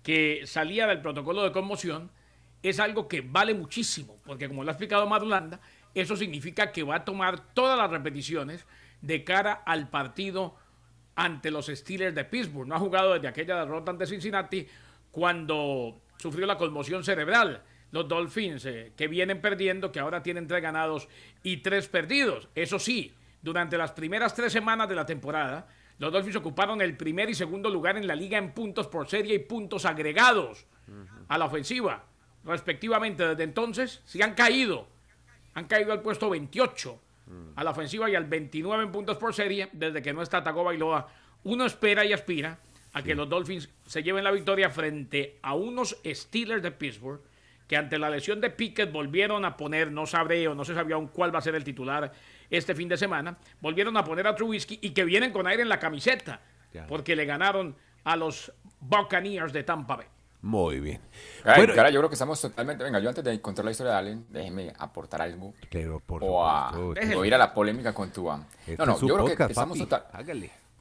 que 0.03 0.43
salía 0.45 0.85
del 0.85 1.01
protocolo 1.01 1.43
de 1.43 1.51
conmoción, 1.51 2.11
es 2.61 2.79
algo 2.79 3.07
que 3.07 3.21
vale 3.21 3.53
muchísimo, 3.53 4.17
porque 4.25 4.47
como 4.47 4.63
lo 4.63 4.69
ha 4.69 4.73
explicado 4.73 5.07
Madulanda, 5.07 5.59
eso 5.95 6.15
significa 6.15 6.71
que 6.71 6.83
va 6.83 6.97
a 6.97 7.05
tomar 7.05 7.53
todas 7.53 7.77
las 7.77 7.89
repeticiones 7.89 8.65
de 9.01 9.23
cara 9.23 9.53
al 9.65 9.89
partido 9.89 10.55
ante 11.15 11.51
los 11.51 11.67
Steelers 11.67 12.15
de 12.15 12.25
Pittsburgh. 12.25 12.67
No 12.67 12.75
ha 12.75 12.79
jugado 12.79 13.13
desde 13.13 13.27
aquella 13.27 13.57
derrota 13.57 13.91
ante 13.91 14.05
Cincinnati 14.05 14.67
cuando 15.11 16.01
sufrió 16.17 16.45
la 16.45 16.57
conmoción 16.57 17.03
cerebral. 17.03 17.63
Los 17.91 18.07
Dolphins 18.07 18.65
eh, 18.65 18.93
que 18.97 19.07
vienen 19.07 19.39
perdiendo, 19.39 19.91
que 19.91 19.99
ahora 19.99 20.23
tienen 20.23 20.47
tres 20.47 20.63
ganados 20.63 21.07
y 21.43 21.57
tres 21.57 21.87
perdidos. 21.87 22.49
Eso 22.55 22.79
sí, 22.79 23.13
durante 23.41 23.77
las 23.77 23.91
primeras 23.91 24.33
tres 24.33 24.51
semanas 24.51 24.89
de 24.89 24.95
la 24.95 25.05
temporada, 25.05 25.67
los 25.99 26.11
Dolphins 26.11 26.35
ocuparon 26.35 26.81
el 26.81 26.97
primer 26.97 27.29
y 27.29 27.35
segundo 27.35 27.69
lugar 27.69 27.97
en 27.97 28.07
la 28.07 28.15
liga 28.15 28.37
en 28.37 28.51
puntos 28.51 28.87
por 28.87 29.07
serie 29.07 29.35
y 29.35 29.39
puntos 29.39 29.85
agregados 29.85 30.65
a 31.27 31.37
la 31.37 31.45
ofensiva, 31.45 32.03
respectivamente. 32.43 33.27
Desde 33.27 33.43
entonces, 33.43 34.01
sí 34.05 34.21
han 34.21 34.33
caído. 34.33 34.87
Han 35.53 35.65
caído 35.65 35.93
al 35.93 36.01
puesto 36.01 36.29
28 36.29 36.99
a 37.55 37.63
la 37.63 37.71
ofensiva 37.71 38.09
y 38.09 38.15
al 38.15 38.25
29 38.25 38.83
en 38.83 38.91
puntos 38.91 39.17
por 39.17 39.33
serie 39.33 39.69
desde 39.71 40.01
que 40.01 40.13
no 40.13 40.21
está 40.21 40.43
Tagovailoa. 40.43 41.07
Uno 41.43 41.65
espera 41.65 42.05
y 42.05 42.13
aspira 42.13 42.59
a 42.93 43.01
que 43.01 43.15
los 43.15 43.29
Dolphins 43.29 43.69
se 43.85 44.03
lleven 44.03 44.23
la 44.23 44.31
victoria 44.31 44.69
frente 44.69 45.39
a 45.41 45.53
unos 45.53 45.97
Steelers 46.05 46.61
de 46.61 46.71
Pittsburgh 46.71 47.21
que 47.67 47.77
ante 47.77 47.97
la 47.97 48.09
lesión 48.09 48.41
de 48.41 48.49
Pickett 48.49 48.91
volvieron 48.91 49.45
a 49.45 49.55
poner, 49.55 49.91
no 49.91 50.05
sabré 50.05 50.47
o 50.47 50.55
no 50.55 50.65
se 50.65 50.73
sabía 50.73 50.95
aún 50.95 51.07
cuál 51.07 51.33
va 51.33 51.39
a 51.39 51.41
ser 51.41 51.55
el 51.55 51.63
titular 51.63 52.11
este 52.57 52.75
fin 52.75 52.87
de 52.87 52.97
semana, 52.97 53.37
volvieron 53.61 53.97
a 53.97 54.03
poner 54.03 54.27
a 54.27 54.35
Trubisky 54.35 54.79
y 54.81 54.91
que 54.91 55.03
vienen 55.03 55.31
con 55.31 55.47
aire 55.47 55.63
en 55.63 55.69
la 55.69 55.79
camiseta, 55.79 56.39
porque 56.87 57.15
le 57.15 57.25
ganaron 57.25 57.75
a 58.03 58.15
los 58.15 58.51
Buccaneers 58.79 59.53
de 59.53 59.63
Tampa 59.63 59.95
Bay. 59.97 60.07
Muy 60.43 60.81
bien. 60.81 60.99
bueno, 61.45 61.89
yo 61.89 61.99
creo 62.01 62.09
que 62.09 62.15
estamos 62.15 62.39
totalmente. 62.41 62.83
Venga, 62.83 62.99
yo 62.99 63.07
antes 63.07 63.23
de 63.23 63.39
contar 63.39 63.63
la 63.63 63.71
historia 63.71 63.93
de 63.93 63.97
Allen, 63.97 64.25
déjeme 64.29 64.73
aportar 64.77 65.21
algo. 65.21 65.53
Pero 65.71 66.01
por 66.01 66.21
o, 66.21 66.45
a, 66.45 66.71
o 66.77 67.25
ir 67.25 67.33
a 67.33 67.37
la 67.37 67.53
polémica 67.53 67.93
con 67.93 68.11
tu 68.11 68.29
este 68.67 68.75
no, 68.77 68.85
no, 68.85 68.99
yo 68.99 69.15
creo 69.15 69.37
que 69.37 69.43
estamos 69.43 69.77
total, 69.77 70.05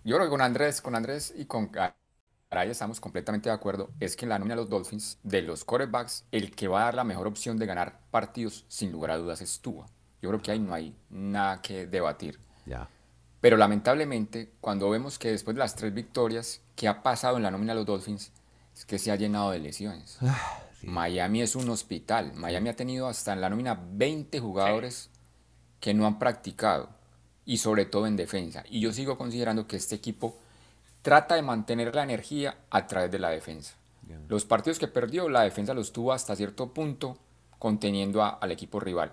Yo 0.04 0.16
creo 0.16 0.24
que 0.24 0.30
con 0.30 0.40
Andrés, 0.40 0.82
con 0.82 0.96
Andrés 0.96 1.32
y 1.36 1.44
con 1.44 1.70
Garay 1.70 2.70
estamos 2.70 2.98
completamente 2.98 3.50
de 3.50 3.54
acuerdo. 3.54 3.90
Es 4.00 4.16
que 4.16 4.24
en 4.24 4.30
la 4.30 4.38
nómina 4.40 4.56
de 4.56 4.62
los 4.62 4.68
Dolphins, 4.68 5.20
de 5.22 5.42
los 5.42 5.64
quarterbacks, 5.64 6.26
el 6.32 6.50
que 6.56 6.66
va 6.66 6.82
a 6.82 6.84
dar 6.86 6.94
la 6.96 7.04
mejor 7.04 7.28
opción 7.28 7.56
de 7.56 7.66
ganar 7.66 8.00
partidos, 8.10 8.64
sin 8.66 8.90
lugar 8.90 9.12
a 9.12 9.16
dudas, 9.16 9.40
es 9.42 9.60
Tua. 9.60 9.86
Yo 10.22 10.28
creo 10.30 10.40
que 10.40 10.52
ahí 10.52 10.60
no 10.60 10.72
hay 10.72 10.94
nada 11.10 11.60
que 11.60 11.86
debatir. 11.86 12.38
Ya. 12.64 12.88
Pero 13.40 13.56
lamentablemente, 13.56 14.52
cuando 14.60 14.88
vemos 14.88 15.18
que 15.18 15.32
después 15.32 15.56
de 15.56 15.58
las 15.58 15.74
tres 15.74 15.92
victorias 15.92 16.60
que 16.76 16.86
ha 16.86 17.02
pasado 17.02 17.36
en 17.36 17.42
la 17.42 17.50
nómina 17.50 17.72
de 17.72 17.80
los 17.80 17.86
Dolphins, 17.86 18.30
es 18.74 18.84
que 18.86 18.98
se 18.98 19.10
ha 19.10 19.16
llenado 19.16 19.50
de 19.50 19.58
lesiones. 19.58 20.18
Ah, 20.20 20.60
Miami 20.84 21.42
es 21.42 21.56
un 21.56 21.68
hospital. 21.68 22.32
Miami 22.34 22.68
ha 22.68 22.76
tenido 22.76 23.08
hasta 23.08 23.32
en 23.32 23.40
la 23.40 23.50
nómina 23.50 23.78
20 23.92 24.38
jugadores 24.38 25.10
que 25.80 25.92
no 25.92 26.06
han 26.06 26.20
practicado 26.20 26.88
y 27.44 27.58
sobre 27.58 27.84
todo 27.84 28.06
en 28.06 28.16
defensa. 28.16 28.62
Y 28.70 28.80
yo 28.80 28.92
sigo 28.92 29.18
considerando 29.18 29.66
que 29.66 29.76
este 29.76 29.96
equipo 29.96 30.38
trata 31.02 31.34
de 31.34 31.42
mantener 31.42 31.94
la 31.94 32.04
energía 32.04 32.58
a 32.70 32.86
través 32.86 33.10
de 33.10 33.18
la 33.18 33.30
defensa. 33.30 33.74
Los 34.28 34.44
partidos 34.44 34.78
que 34.78 34.88
perdió, 34.88 35.28
la 35.28 35.42
defensa 35.42 35.74
los 35.74 35.92
tuvo 35.92 36.12
hasta 36.12 36.36
cierto 36.36 36.72
punto 36.72 37.18
conteniendo 37.58 38.22
al 38.22 38.50
equipo 38.52 38.78
rival. 38.78 39.12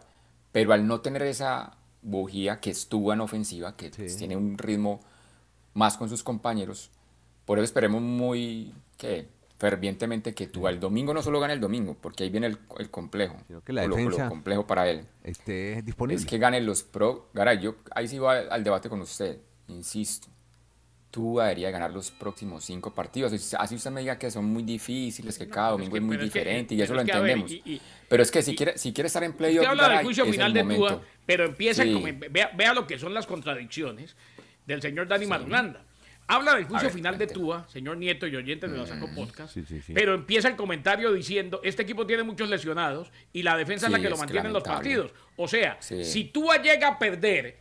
Pero 0.51 0.73
al 0.73 0.87
no 0.87 1.01
tener 1.01 1.23
esa 1.23 1.77
bujía 2.01 2.59
que 2.59 2.71
estuvo 2.71 3.13
en 3.13 3.21
ofensiva, 3.21 3.75
que 3.75 3.89
tiene 3.89 4.35
un 4.35 4.57
ritmo 4.57 5.01
más 5.73 5.97
con 5.97 6.09
sus 6.09 6.23
compañeros, 6.23 6.89
por 7.45 7.57
eso 7.57 7.65
esperemos 7.65 8.01
muy 8.01 8.73
que 8.97 9.27
fervientemente 9.59 10.33
que 10.33 10.47
tú 10.47 10.67
al 10.67 10.79
domingo 10.79 11.13
no 11.13 11.21
solo 11.21 11.39
gane 11.39 11.53
el 11.53 11.59
domingo, 11.59 11.95
porque 11.99 12.23
ahí 12.23 12.29
viene 12.29 12.47
el, 12.47 12.89
complejo. 12.89 13.35
que 13.65 13.73
la 13.73 13.81
defensa 13.81 14.23
lo, 14.23 14.29
complejo 14.29 14.65
para 14.65 14.89
él. 14.89 15.05
Esté 15.23 15.81
disponible. 15.81 16.21
Es 16.21 16.25
que 16.25 16.37
gane 16.37 16.61
los 16.61 16.83
pro. 16.83 17.29
Garay, 17.33 17.59
yo 17.59 17.75
ahí 17.91 18.07
sí 18.07 18.17
voy 18.19 18.37
al, 18.49 18.63
debate 18.63 18.87
con 18.87 19.01
usted. 19.01 19.37
Insisto. 19.67 20.29
Tú 21.11 21.39
deberías 21.39 21.71
ganar 21.71 21.91
los 21.91 22.11
próximos 22.11 22.63
cinco 22.63 22.93
partidos. 22.93 23.33
Así 23.57 23.75
usted 23.75 23.91
me 23.91 24.01
diga 24.01 24.19
que 24.19 24.29
son 24.29 24.45
muy 24.45 24.61
difíciles, 24.61 25.37
que 25.37 25.49
cada 25.49 25.71
domingo 25.71 25.95
es, 25.95 26.03
muy 26.03 26.17
diferente 26.17 26.75
y 26.75 26.81
eso 26.81 26.93
lo 26.93 27.01
entendemos. 27.01 27.51
pero 28.07 28.21
es 28.21 28.29
que 28.29 28.43
si 28.43 28.55
quiere, 28.55 28.77
si 28.77 28.93
quiere 28.93 29.07
estar 29.07 29.23
en 29.23 29.33
playoff. 29.33 29.63
Usted 29.63 29.71
habla 29.71 29.89
del 29.89 30.05
juicio 30.05 30.25
final 30.25 30.53
de 30.53 30.99
pero 31.25 31.45
empieza 31.45 31.83
vea, 32.29 32.51
vea, 32.55 32.73
lo 32.73 32.87
que 32.87 32.97
son 32.97 33.13
las 33.13 33.27
contradicciones 33.27 34.15
del 34.65 34.81
señor 34.81 35.07
Dani 35.07 35.25
sí. 35.25 35.31
Habla 36.31 36.53
del 36.53 36.65
juicio 36.65 36.91
final 36.91 37.17
de 37.17 37.25
Tua, 37.25 37.67
señor 37.69 37.97
Nieto 37.97 38.27
y 38.27 38.35
oyentes 38.35 38.71
de 38.71 38.77
la 38.77 38.85
Saco 38.85 39.09
Podcast, 39.15 39.57
pero 39.95 40.13
empieza 40.13 40.47
el 40.47 40.55
comentario 40.55 41.11
diciendo, 41.11 41.59
este 41.63 41.81
equipo 41.81 42.05
tiene 42.05 42.21
muchos 42.21 42.47
lesionados 42.47 43.11
y 43.33 43.41
la 43.41 43.57
defensa 43.57 43.87
es 43.87 43.91
la 43.91 43.99
que 43.99 44.11
lo 44.11 44.17
mantiene 44.17 44.45
en 44.45 44.53
los 44.53 44.61
partidos. 44.61 45.11
O 45.37 45.47
sea, 45.47 45.77
si 45.81 46.25
Tua 46.25 46.61
llega 46.61 46.87
a 46.87 46.99
perder, 46.99 47.57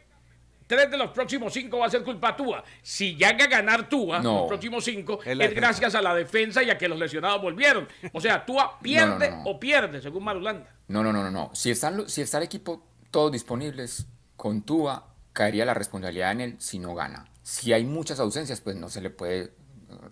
tres 0.68 0.88
de 0.88 0.96
los 0.96 1.10
próximos 1.10 1.52
cinco 1.52 1.78
va 1.78 1.86
a 1.86 1.90
ser 1.90 2.04
culpa 2.04 2.36
Tua. 2.36 2.62
Si 2.80 3.16
llega 3.16 3.44
a 3.44 3.48
ganar 3.48 3.88
Tua, 3.88 4.20
los 4.20 4.46
próximos 4.46 4.84
cinco, 4.84 5.18
es, 5.24 5.54
gracias 5.54 5.96
a 5.96 6.02
la 6.02 6.14
defensa 6.14 6.62
y 6.62 6.70
a 6.70 6.78
que 6.78 6.88
los 6.88 6.98
lesionados 6.98 7.42
volvieron. 7.42 7.88
O 8.12 8.20
sea, 8.20 8.46
Tua 8.46 8.78
pierde 8.82 9.34
o 9.44 9.58
pierde, 9.58 10.00
según 10.00 10.22
Marulanda. 10.22 10.72
No, 10.86 11.02
no, 11.02 11.12
no, 11.12 11.24
no, 11.24 11.30
no. 11.32 11.50
Si, 11.54 11.72
están, 11.72 12.08
si 12.08 12.22
está 12.22 12.38
el 12.38 12.44
equipo 12.44 12.86
todos 13.10 13.32
disponibles, 13.32 14.06
con 14.36 14.62
Tua 14.62 15.14
caería 15.32 15.64
la 15.64 15.74
responsabilidad 15.74 16.32
en 16.32 16.40
él 16.42 16.56
si 16.58 16.78
no 16.78 16.94
gana. 16.94 17.26
Si 17.42 17.72
hay 17.72 17.84
muchas 17.84 18.20
ausencias, 18.20 18.60
pues 18.60 18.76
no 18.76 18.88
se 18.88 19.00
le 19.00 19.10
puede 19.10 19.52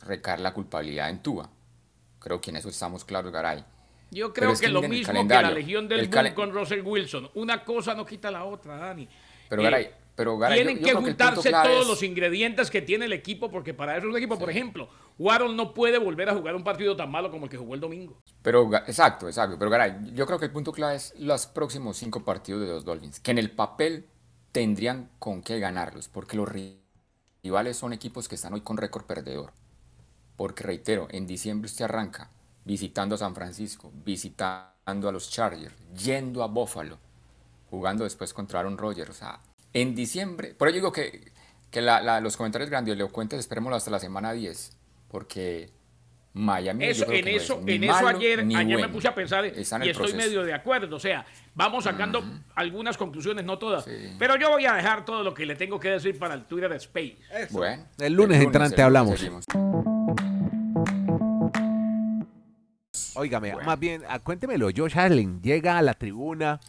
recaer 0.07 0.41
la 0.41 0.55
culpabilidad 0.55 1.11
en 1.11 1.23
Tua. 1.23 1.51
Creo 2.19 2.41
que 2.41 2.51
en 2.51 2.57
eso 2.57 2.71
estamos 2.71 3.05
claros, 3.05 3.31
Garay. 3.31 3.63
Yo 4.11 4.33
creo 4.33 4.57
que, 4.57 4.69
lo 4.69 4.83
mismo 4.83 5.13
que 5.27 5.35
la 5.35 5.51
Legión 5.51 5.89
del 5.89 6.09
Bull 6.09 6.35
con 6.35 6.53
Russell 6.53 6.81
Wilson. 6.81 7.31
Una 7.35 7.65
cosa 7.65 7.95
no 7.95 8.07
quita 8.07 8.31
la 8.31 8.45
otra, 8.45 8.77
Dani. 8.77 9.09
Pero 9.49 9.63
Garay, 9.63 9.85
eh, 9.85 9.95
pero 10.17 10.39
Garay, 10.39 10.65
tienen 10.65 10.83
que 10.83 10.95
juntarse 10.95 11.51
todos 11.51 11.87
los 11.87 12.03
ingredientes 12.03 12.71
que 12.71 12.81
tiene 12.81 13.05
el 13.05 13.13
equipo, 13.13 13.51
porque 13.51 13.75
para 13.75 13.97
eso 13.97 14.07
es 14.07 14.11
un 14.11 14.17
equipo, 14.17 14.39
por 14.39 14.51
ejemplo, 14.51 14.89
Warren 15.19 15.55
no 15.55 15.75
puede 15.75 15.99
volver 15.99 16.31
a 16.31 16.35
jugar 16.35 16.57
un 16.57 16.65
partido 16.65 16.97
tan 16.97 17.11
malo 17.11 17.31
como 17.31 17.45
el 17.45 17.51
que 17.51 17.59
jugó 17.59 17.75
el 17.75 17.81
domingo. 17.81 18.19
Pero, 18.41 18.75
exacto, 18.75 19.29
exacto. 19.29 19.59
Pero 19.59 19.71
Garay, 19.71 20.13
yo 20.15 20.25
creo 20.27 20.39
que 20.39 20.47
el 20.47 20.53
punto 20.53 20.73
clave 20.73 20.97
es 20.97 21.15
los 21.19 21.47
próximos 21.47 21.99
cinco 21.99 22.25
partidos 22.25 22.63
de 22.63 22.69
los 22.69 22.85
Dolphins, 22.87 23.21
que 23.21 23.31
en 23.31 23.39
el 23.39 23.51
papel 23.51 24.07
tendrían 24.53 25.11
con 25.19 25.43
qué 25.43 25.59
ganarlos, 25.59 26.09
porque 26.09 26.39
los 26.39 26.49
rivales 27.43 27.77
son 27.77 27.93
equipos 27.93 28.27
que 28.27 28.37
están 28.37 28.55
hoy 28.55 28.63
con 28.63 28.79
récord 28.79 29.05
perdedor. 29.05 29.53
Porque 30.35 30.63
reitero, 30.63 31.09
en 31.11 31.27
diciembre 31.27 31.67
usted 31.67 31.85
arranca 31.85 32.31
visitando 32.65 33.15
a 33.15 33.19
San 33.19 33.35
Francisco, 33.35 33.93
visitando 34.03 35.09
a 35.09 35.13
los 35.13 35.31
Chargers, 35.31 35.75
yendo 35.95 36.43
a 36.43 36.47
Buffalo, 36.47 36.99
jugando 37.71 38.05
después 38.05 38.33
contra 38.33 38.61
Aaron 38.61 38.79
Rodgers. 38.79 39.11
O 39.11 39.15
sea, 39.15 39.41
en 39.77 39.95
diciembre, 39.95 40.55
por 40.55 40.69
ello 40.69 40.77
digo 40.77 40.93
que, 40.93 41.33
que 41.71 41.83
los 41.83 42.37
comentarios 42.39 42.71
grandilocuentes 42.71 43.39
esperémoslo 43.39 43.77
hasta 43.77 43.91
la 43.91 43.99
semana 43.99 44.33
10, 44.33 44.75
porque 45.09 45.69
Miami. 46.33 46.87
Eso, 46.87 47.13
en 47.13 47.29
eso, 47.29 47.61
en 47.67 47.85
eso 47.85 48.09
ayer, 48.09 48.41
ayer 48.41 48.81
me 48.81 48.89
puse 48.89 49.09
a 49.09 49.15
pensar 49.15 49.45
y 49.45 49.61
estoy 49.61 50.15
medio 50.15 50.45
de 50.45 50.55
acuerdo. 50.55 50.97
O 50.97 50.99
sea, 50.99 51.27
vamos 51.55 51.85
sacando 51.85 52.25
algunas 52.55 52.97
conclusiones, 52.97 53.45
no 53.45 53.59
todas. 53.59 53.87
Pero 54.19 54.37
yo 54.37 54.49
voy 54.49 54.65
a 54.65 54.73
dejar 54.73 55.05
todo 55.05 55.23
lo 55.23 55.35
que 55.35 55.45
le 55.45 55.57
tengo 55.57 55.79
que 55.79 55.91
decir 55.91 56.19
para 56.19 56.33
el 56.33 56.45
Twitter 56.45 56.71
de 56.71 56.77
Space. 56.77 57.19
Bueno, 57.51 57.85
el 57.99 58.15
lunes, 58.15 58.41
entrante 58.41 58.81
hablamos. 58.81 59.23
Óigame, 63.15 63.57
más 63.57 63.79
bien, 63.79 64.03
ah, 64.09 64.21
cuéntemelo. 64.21 64.71
Josh 64.75 64.99
Allen 64.99 65.43
llega 65.43 65.77
a 65.77 65.83
la 65.83 65.93
tribuna 65.93 66.61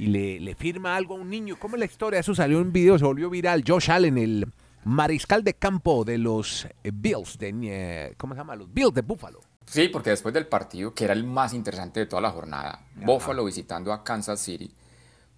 y 0.00 0.06
le, 0.06 0.40
le 0.40 0.54
firma 0.54 0.96
algo 0.96 1.14
a 1.14 1.18
un 1.18 1.28
niño. 1.28 1.56
¿Cómo 1.58 1.76
es 1.76 1.80
la 1.80 1.84
historia? 1.84 2.20
Eso 2.20 2.34
salió 2.34 2.58
en 2.58 2.68
un 2.68 2.72
video, 2.72 2.98
se 2.98 3.04
volvió 3.04 3.28
viral. 3.28 3.62
Josh 3.66 3.90
Allen, 3.90 4.16
el 4.16 4.50
mariscal 4.84 5.44
de 5.44 5.52
campo 5.52 6.06
de 6.06 6.16
los 6.16 6.66
eh, 6.82 6.90
Bills, 6.90 7.36
de, 7.36 7.54
eh, 7.64 8.14
¿cómo 8.16 8.32
se 8.32 8.38
llama? 8.38 8.56
Los 8.56 8.72
Bills 8.72 8.94
de 8.94 9.02
Buffalo. 9.02 9.40
Sí, 9.66 9.88
porque 9.88 10.08
después 10.08 10.32
del 10.32 10.46
partido, 10.46 10.94
que 10.94 11.04
era 11.04 11.12
el 11.12 11.24
más 11.24 11.52
interesante 11.52 12.00
de 12.00 12.06
toda 12.06 12.22
la 12.22 12.30
jornada, 12.30 12.86
Buffalo 12.96 13.44
visitando 13.44 13.92
a 13.92 14.02
Kansas 14.02 14.40
City, 14.40 14.74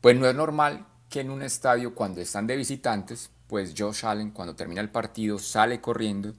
pues 0.01 0.17
no 0.17 0.29
es 0.29 0.35
normal 0.35 0.87
que 1.09 1.21
en 1.21 1.31
un 1.31 1.43
estadio 1.43 1.97
cuando 1.97 2.21
están 2.21 2.47
de 2.47 2.55
visitantes, 2.55 3.33
pues 3.49 3.75
Josh 3.77 4.07
Allen 4.07 4.31
cuando 4.31 4.55
termina 4.55 4.81
el 4.81 4.91
partido 4.91 5.41
sale 5.41 5.81
corriendo 5.81 6.35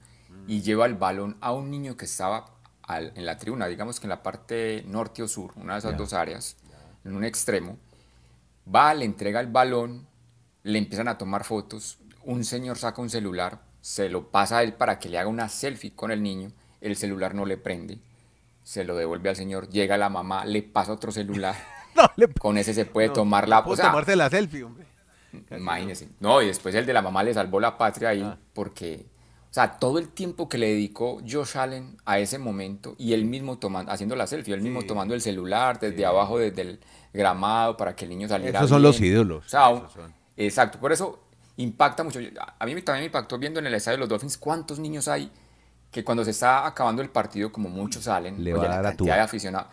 y 0.48 0.62
lleva 0.62 0.86
el 0.86 0.94
balón 0.94 1.36
a 1.42 1.52
un 1.52 1.70
niño 1.70 1.94
que 1.96 2.06
estaba 2.06 2.46
en 2.88 3.26
la 3.26 3.36
tribuna, 3.36 3.66
digamos 3.66 4.00
que 4.00 4.06
en 4.06 4.10
la 4.10 4.22
parte 4.22 4.82
norte 4.88 5.22
o 5.22 5.28
sur, 5.28 5.52
una 5.56 5.74
de 5.74 5.80
esas 5.80 5.96
dos 5.96 6.14
áreas, 6.14 6.56
en 7.04 7.14
un 7.14 7.24
extremo, 7.24 7.78
va, 8.72 8.94
le 8.94 9.04
entrega 9.04 9.40
el 9.40 9.48
balón, 9.48 10.06
le 10.62 10.78
empiezan 10.78 11.08
a 11.08 11.18
tomar 11.18 11.44
fotos, 11.44 11.98
un 12.24 12.44
señor 12.44 12.78
saca 12.78 13.02
un 13.02 13.10
celular, 13.10 13.60
se 13.80 14.08
lo 14.08 14.30
pasa 14.30 14.58
a 14.58 14.62
él 14.62 14.74
para 14.74 14.98
que 14.98 15.08
le 15.08 15.18
haga 15.18 15.28
una 15.28 15.48
selfie 15.48 15.94
con 15.94 16.10
el 16.10 16.22
niño, 16.22 16.52
el 16.80 16.96
celular 16.96 17.34
no 17.34 17.44
le 17.44 17.56
prende, 17.56 17.98
se 18.62 18.84
lo 18.84 18.96
devuelve 18.96 19.28
al 19.28 19.36
señor, 19.36 19.68
llega 19.68 19.98
la 19.98 20.08
mamá, 20.08 20.44
le 20.44 20.62
pasa 20.62 20.92
otro 20.92 21.12
celular, 21.12 21.54
con 22.40 22.58
ese 22.58 22.74
se 22.74 22.86
puede 22.86 23.10
tomar 23.10 23.48
la... 23.48 23.60
O 23.60 23.76
tomarse 23.76 24.16
la 24.16 24.30
selfie, 24.30 24.64
hombre. 24.64 24.86
Imagínese. 25.50 26.08
No, 26.20 26.40
y 26.42 26.46
después 26.46 26.74
el 26.74 26.86
de 26.86 26.92
la 26.92 27.02
mamá 27.02 27.22
le 27.22 27.34
salvó 27.34 27.60
la 27.60 27.76
patria 27.76 28.10
ahí 28.10 28.22
ah. 28.22 28.38
porque... 28.52 29.06
O 29.54 29.60
sea, 29.60 29.78
todo 29.78 30.00
el 30.00 30.08
tiempo 30.08 30.48
que 30.48 30.58
le 30.58 30.66
dedicó 30.66 31.20
Josh 31.20 31.56
Allen 31.56 31.96
a 32.04 32.18
ese 32.18 32.38
momento 32.38 32.96
y 32.98 33.12
él 33.12 33.24
mismo 33.24 33.56
tomando, 33.56 33.92
haciendo 33.92 34.16
la 34.16 34.26
selfie, 34.26 34.52
él 34.52 34.62
mismo 34.62 34.82
tomando 34.82 35.14
el 35.14 35.20
celular 35.20 35.78
desde 35.78 36.04
abajo, 36.04 36.40
desde 36.40 36.62
el 36.62 36.80
gramado 37.12 37.76
para 37.76 37.94
que 37.94 38.04
el 38.04 38.10
niño 38.10 38.26
saliera. 38.26 38.58
Esos 38.58 38.70
son 38.70 38.82
los 38.82 39.00
ídolos. 39.00 39.44
exacto. 40.36 40.80
Por 40.80 40.90
eso 40.90 41.20
impacta 41.56 42.02
mucho. 42.02 42.18
A 42.58 42.66
mí 42.66 42.82
también 42.82 43.02
me 43.02 43.06
impactó 43.06 43.38
viendo 43.38 43.60
en 43.60 43.66
el 43.68 43.74
estadio 43.74 43.98
de 43.98 44.00
los 44.00 44.08
Dolphins 44.08 44.38
cuántos 44.38 44.80
niños 44.80 45.06
hay 45.06 45.30
que 45.92 46.02
cuando 46.02 46.24
se 46.24 46.32
está 46.32 46.66
acabando 46.66 47.00
el 47.02 47.10
partido, 47.10 47.52
como 47.52 47.68
muchos 47.68 48.02
salen, 48.02 48.42
Le 48.42 48.54
va 48.54 48.64
a 48.64 48.68
dar 48.68 48.82
la 48.82 48.88
cantidad 48.90 49.14
de 49.14 49.20
aficionados. 49.20 49.68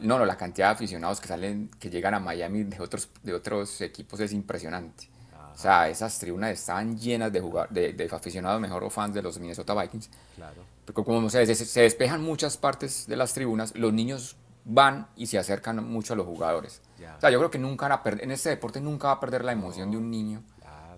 no, 0.00 0.18
no, 0.18 0.24
la 0.24 0.38
cantidad 0.38 0.68
de 0.68 0.72
aficionados 0.72 1.20
que 1.20 1.28
salen, 1.28 1.70
que 1.78 1.90
llegan 1.90 2.14
a 2.14 2.18
Miami 2.18 2.62
de 2.62 2.80
otros, 2.80 3.10
de 3.22 3.34
otros 3.34 3.82
equipos 3.82 4.20
es 4.20 4.32
impresionante. 4.32 5.11
O 5.54 5.58
sea, 5.58 5.88
esas 5.88 6.18
tribunas 6.18 6.50
estaban 6.50 6.98
llenas 6.98 7.32
de, 7.32 7.40
jugar, 7.40 7.68
de, 7.70 8.08
aficionados, 8.10 8.60
mejor 8.60 8.84
o 8.84 8.90
fans 8.90 9.14
de 9.14 9.22
los 9.22 9.38
Minnesota 9.38 9.74
Vikings. 9.74 10.10
Claro. 10.36 10.62
Porque 10.84 11.04
como 11.04 11.28
se, 11.30 11.54
se, 11.54 11.80
despejan 11.80 12.22
muchas 12.22 12.56
partes 12.56 13.06
de 13.06 13.16
las 13.16 13.32
tribunas, 13.34 13.74
los 13.76 13.92
niños 13.92 14.36
van 14.64 15.08
y 15.16 15.26
se 15.26 15.38
acercan 15.38 15.84
mucho 15.84 16.14
a 16.14 16.16
los 16.16 16.26
jugadores. 16.26 16.80
O 17.16 17.20
sea, 17.20 17.30
yo 17.30 17.38
creo 17.38 17.50
que 17.50 17.58
nunca 17.58 17.86
van 17.86 17.92
a 17.92 18.02
perder, 18.02 18.24
en 18.24 18.30
este 18.30 18.48
deporte 18.50 18.80
nunca 18.80 19.08
va 19.08 19.14
a 19.14 19.20
perder 19.20 19.44
la 19.44 19.52
emoción 19.52 19.90
de 19.90 19.96
un 19.96 20.10
niño 20.10 20.42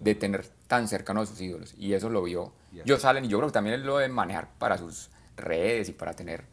de 0.00 0.14
tener 0.14 0.46
tan 0.66 0.88
cercano 0.88 1.20
a 1.20 1.26
sus 1.26 1.40
ídolos. 1.40 1.74
Y 1.78 1.94
eso 1.94 2.10
lo 2.10 2.22
vio 2.22 2.52
yo 2.84 2.98
Salen 2.98 3.24
y 3.24 3.28
yo 3.28 3.38
creo 3.38 3.48
que 3.48 3.52
también 3.52 3.84
lo 3.86 3.98
debe 3.98 4.12
manejar 4.12 4.48
para 4.58 4.78
sus 4.78 5.10
redes 5.36 5.88
y 5.88 5.92
para 5.92 6.14
tener 6.14 6.44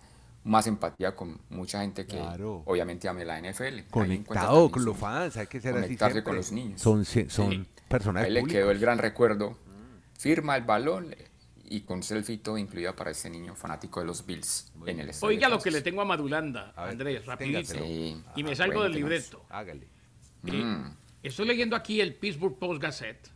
más 0.44 0.66
empatía 0.68 1.16
con 1.16 1.40
mucha 1.50 1.82
gente 1.82 2.06
que 2.06 2.18
Claro. 2.18 2.64
obviamente 2.66 3.08
ama 3.08 3.24
la 3.24 3.40
NFL. 3.40 3.84
Conectado 3.92 4.72
con 4.72 4.84
los 4.86 4.98
fans, 4.98 5.38
hay 5.38 5.48
que 5.48 5.62
ser 5.62 5.74
conectarse 5.74 6.24
con 6.24 6.36
los 6.36 6.52
niños. 6.52 6.82
Son, 6.82 7.06
son 7.06 7.52
Sí. 7.52 7.66
personajes 7.88 8.28
Ahí 8.28 8.34
le 8.34 8.44
quedó 8.46 8.72
el 8.72 8.80
gran 8.80 8.98
recuerdo. 8.98 9.58
Firma 10.18 10.56
el 10.56 10.64
balón 10.64 11.16
y 11.66 11.82
con 11.82 12.04
selfie 12.04 12.38
todo 12.38 12.58
incluida 12.58 12.96
para 12.96 13.12
ese 13.12 13.30
niño 13.30 13.56
fanático 13.56 14.00
de 14.02 14.06
los 14.06 14.26
Bills 14.26 14.72
en 14.86 15.00
el 15.00 15.10
estadio. 15.10 15.30
Oiga 15.36 15.48
lo 15.50 15.60
que 15.60 15.72
le 15.72 15.82
tengo 15.82 16.02
a 16.02 16.06
Madulanda, 16.06 16.74
A 16.76 16.84
ver, 16.84 16.92
Andrés, 16.92 17.26
rapidito. 17.26 17.74
Sí. 17.76 18.22
Y 18.36 18.44
me 18.44 18.52
Ah, 18.52 18.56
salgo 18.56 18.84
del 18.84 18.92
libreto. 18.94 19.46
Hágale. 19.50 19.88
Eh, 20.48 20.52
Mm, 20.64 20.96
Estoy 21.24 21.46
leyendo 21.48 21.76
aquí 21.76 22.02
el 22.02 22.16
Pittsburgh 22.16 22.58
Post 22.58 22.82
Gazette, 22.82 23.30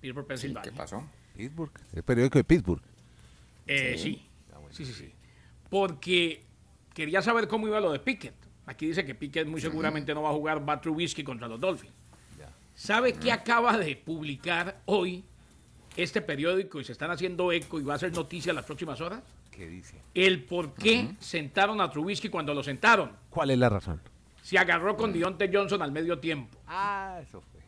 Pittsburgh, 0.00 0.24
sí, 0.24 0.28
Pensilvania. 0.28 0.70
¿Qué 0.70 0.76
pasó? 0.76 1.06
Pittsburgh, 1.36 1.72
el 1.92 2.02
periódico 2.02 2.38
de 2.38 2.44
Pittsburgh. 2.44 2.82
Eh, 3.66 3.94
Sí. 3.98 4.02
sí. 4.02 4.26
sí, 4.70 4.84
sí, 4.86 4.92
sí. 4.94 5.12
Porque 5.70 6.42
quería 6.92 7.22
saber 7.22 7.48
cómo 7.48 7.66
iba 7.66 7.80
lo 7.80 7.92
de 7.92 8.00
Pickett. 8.00 8.34
Aquí 8.66 8.86
dice 8.86 9.04
que 9.04 9.14
Pickett 9.14 9.48
muy 9.48 9.60
seguramente 9.60 10.12
no 10.14 10.22
va 10.22 10.30
a 10.30 10.32
jugar 10.32 10.64
Bat 10.64 10.82
Trubisky 10.82 11.24
contra 11.24 11.48
los 11.48 11.58
Dolphins. 11.58 11.94
¿Sabe 12.74 13.12
qué 13.12 13.30
acaba 13.30 13.76
de 13.76 13.94
publicar 13.94 14.80
hoy 14.86 15.22
este 15.96 16.22
periódico 16.22 16.80
y 16.80 16.84
se 16.84 16.92
están 16.92 17.10
haciendo 17.10 17.52
eco 17.52 17.78
y 17.78 17.82
va 17.82 17.94
a 17.94 17.98
ser 17.98 18.12
noticia 18.12 18.50
en 18.50 18.56
las 18.56 18.64
próximas 18.64 19.00
horas? 19.00 19.22
¿Qué 19.50 19.66
dice? 19.66 20.00
El 20.14 20.44
por 20.44 20.72
qué 20.74 21.10
sentaron 21.18 21.80
a 21.80 21.90
Trubisky 21.90 22.28
cuando 22.30 22.54
lo 22.54 22.62
sentaron. 22.62 23.12
¿Cuál 23.28 23.50
es 23.50 23.58
la 23.58 23.68
razón? 23.68 24.00
Se 24.42 24.56
agarró 24.56 24.96
con 24.96 25.12
Deontay 25.12 25.50
Johnson 25.52 25.82
al 25.82 25.92
medio 25.92 26.18
tiempo. 26.18 26.56
Ah, 26.66 27.18
eso 27.22 27.42
fue. 27.42 27.60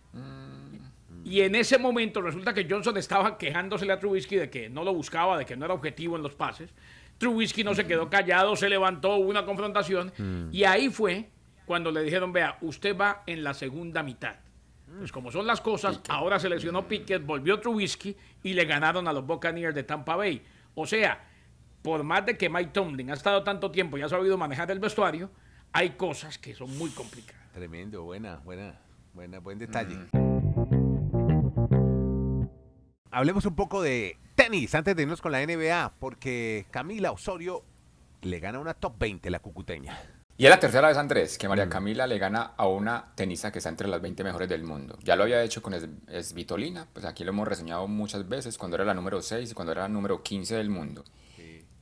Y 1.24 1.42
en 1.42 1.54
ese 1.54 1.78
momento 1.78 2.20
resulta 2.20 2.54
que 2.54 2.66
Johnson 2.68 2.96
estaba 2.96 3.36
quejándosele 3.38 3.92
a 3.92 3.98
Trubisky 4.00 4.36
de 4.36 4.50
que 4.50 4.68
no 4.68 4.82
lo 4.82 4.94
buscaba, 4.94 5.36
de 5.36 5.44
que 5.44 5.56
no 5.56 5.64
era 5.64 5.74
objetivo 5.74 6.16
en 6.16 6.22
los 6.22 6.34
pases. 6.34 6.70
Trubisky 7.18 7.62
no 7.64 7.74
se 7.74 7.86
quedó 7.86 8.10
callado, 8.10 8.56
se 8.56 8.68
levantó, 8.68 9.16
hubo 9.16 9.30
una 9.30 9.44
confrontación. 9.44 10.12
Y 10.50 10.64
ahí 10.64 10.90
fue 10.90 11.30
cuando 11.66 11.90
le 11.90 12.02
dijeron, 12.02 12.32
vea, 12.32 12.58
usted 12.60 12.96
va 12.96 13.22
en 13.26 13.44
la 13.44 13.54
segunda 13.54 14.02
mitad. 14.02 14.36
Pues 14.98 15.10
como 15.10 15.32
son 15.32 15.46
las 15.46 15.60
cosas, 15.60 16.00
ahora 16.08 16.38
se 16.38 16.48
lesionó 16.48 16.86
Pickett, 16.86 17.24
volvió 17.24 17.60
Trubisky 17.60 18.16
y 18.42 18.52
le 18.52 18.64
ganaron 18.66 19.08
a 19.08 19.12
los 19.12 19.26
Buccaneers 19.26 19.74
de 19.74 19.84
Tampa 19.84 20.16
Bay. 20.16 20.42
O 20.74 20.86
sea, 20.86 21.24
por 21.80 22.02
más 22.04 22.26
de 22.26 22.36
que 22.36 22.50
Mike 22.50 22.70
Tomlin 22.72 23.10
ha 23.10 23.14
estado 23.14 23.42
tanto 23.42 23.70
tiempo 23.70 23.96
y 23.96 24.02
ha 24.02 24.08
sabido 24.08 24.36
manejar 24.36 24.70
el 24.70 24.80
vestuario, 24.80 25.30
hay 25.72 25.90
cosas 25.90 26.38
que 26.38 26.54
son 26.54 26.76
muy 26.76 26.90
complicadas. 26.90 27.50
Tremendo, 27.52 28.04
buena, 28.04 28.36
buena, 28.44 28.80
buena, 29.14 29.38
buen 29.38 29.58
detalle. 29.58 29.96
Hablemos 33.10 33.44
un 33.46 33.54
poco 33.54 33.82
de 33.82 34.18
tenis 34.34 34.74
antes 34.74 34.96
de 34.96 35.02
irnos 35.02 35.20
con 35.20 35.32
la 35.32 35.44
NBA, 35.44 35.92
porque 35.98 36.66
Camila 36.70 37.12
Osorio 37.12 37.64
le 38.22 38.40
gana 38.40 38.58
una 38.58 38.74
top 38.74 38.98
20 38.98 39.30
la 39.30 39.40
cucuteña. 39.40 39.98
Y 40.38 40.46
es 40.46 40.50
la 40.50 40.58
tercera 40.58 40.88
vez, 40.88 40.96
Andrés, 40.96 41.38
que 41.38 41.46
Mm. 41.46 41.50
María 41.50 41.68
Camila 41.68 42.06
le 42.06 42.18
gana 42.18 42.54
a 42.56 42.66
una 42.66 43.12
tenista 43.14 43.52
que 43.52 43.58
está 43.58 43.68
entre 43.68 43.86
las 43.86 44.00
20 44.00 44.24
mejores 44.24 44.48
del 44.48 44.64
mundo. 44.64 44.98
Ya 45.02 45.14
lo 45.14 45.24
había 45.24 45.42
hecho 45.42 45.62
con 45.62 45.74
Svitolina, 46.20 46.88
pues 46.92 47.04
aquí 47.04 47.22
lo 47.22 47.30
hemos 47.30 47.46
reseñado 47.46 47.86
muchas 47.86 48.28
veces, 48.28 48.58
cuando 48.58 48.76
era 48.76 48.84
la 48.84 48.94
número 48.94 49.20
6 49.20 49.50
y 49.50 49.54
cuando 49.54 49.72
era 49.72 49.82
la 49.82 49.88
número 49.88 50.22
15 50.22 50.56
del 50.56 50.70
mundo. 50.70 51.04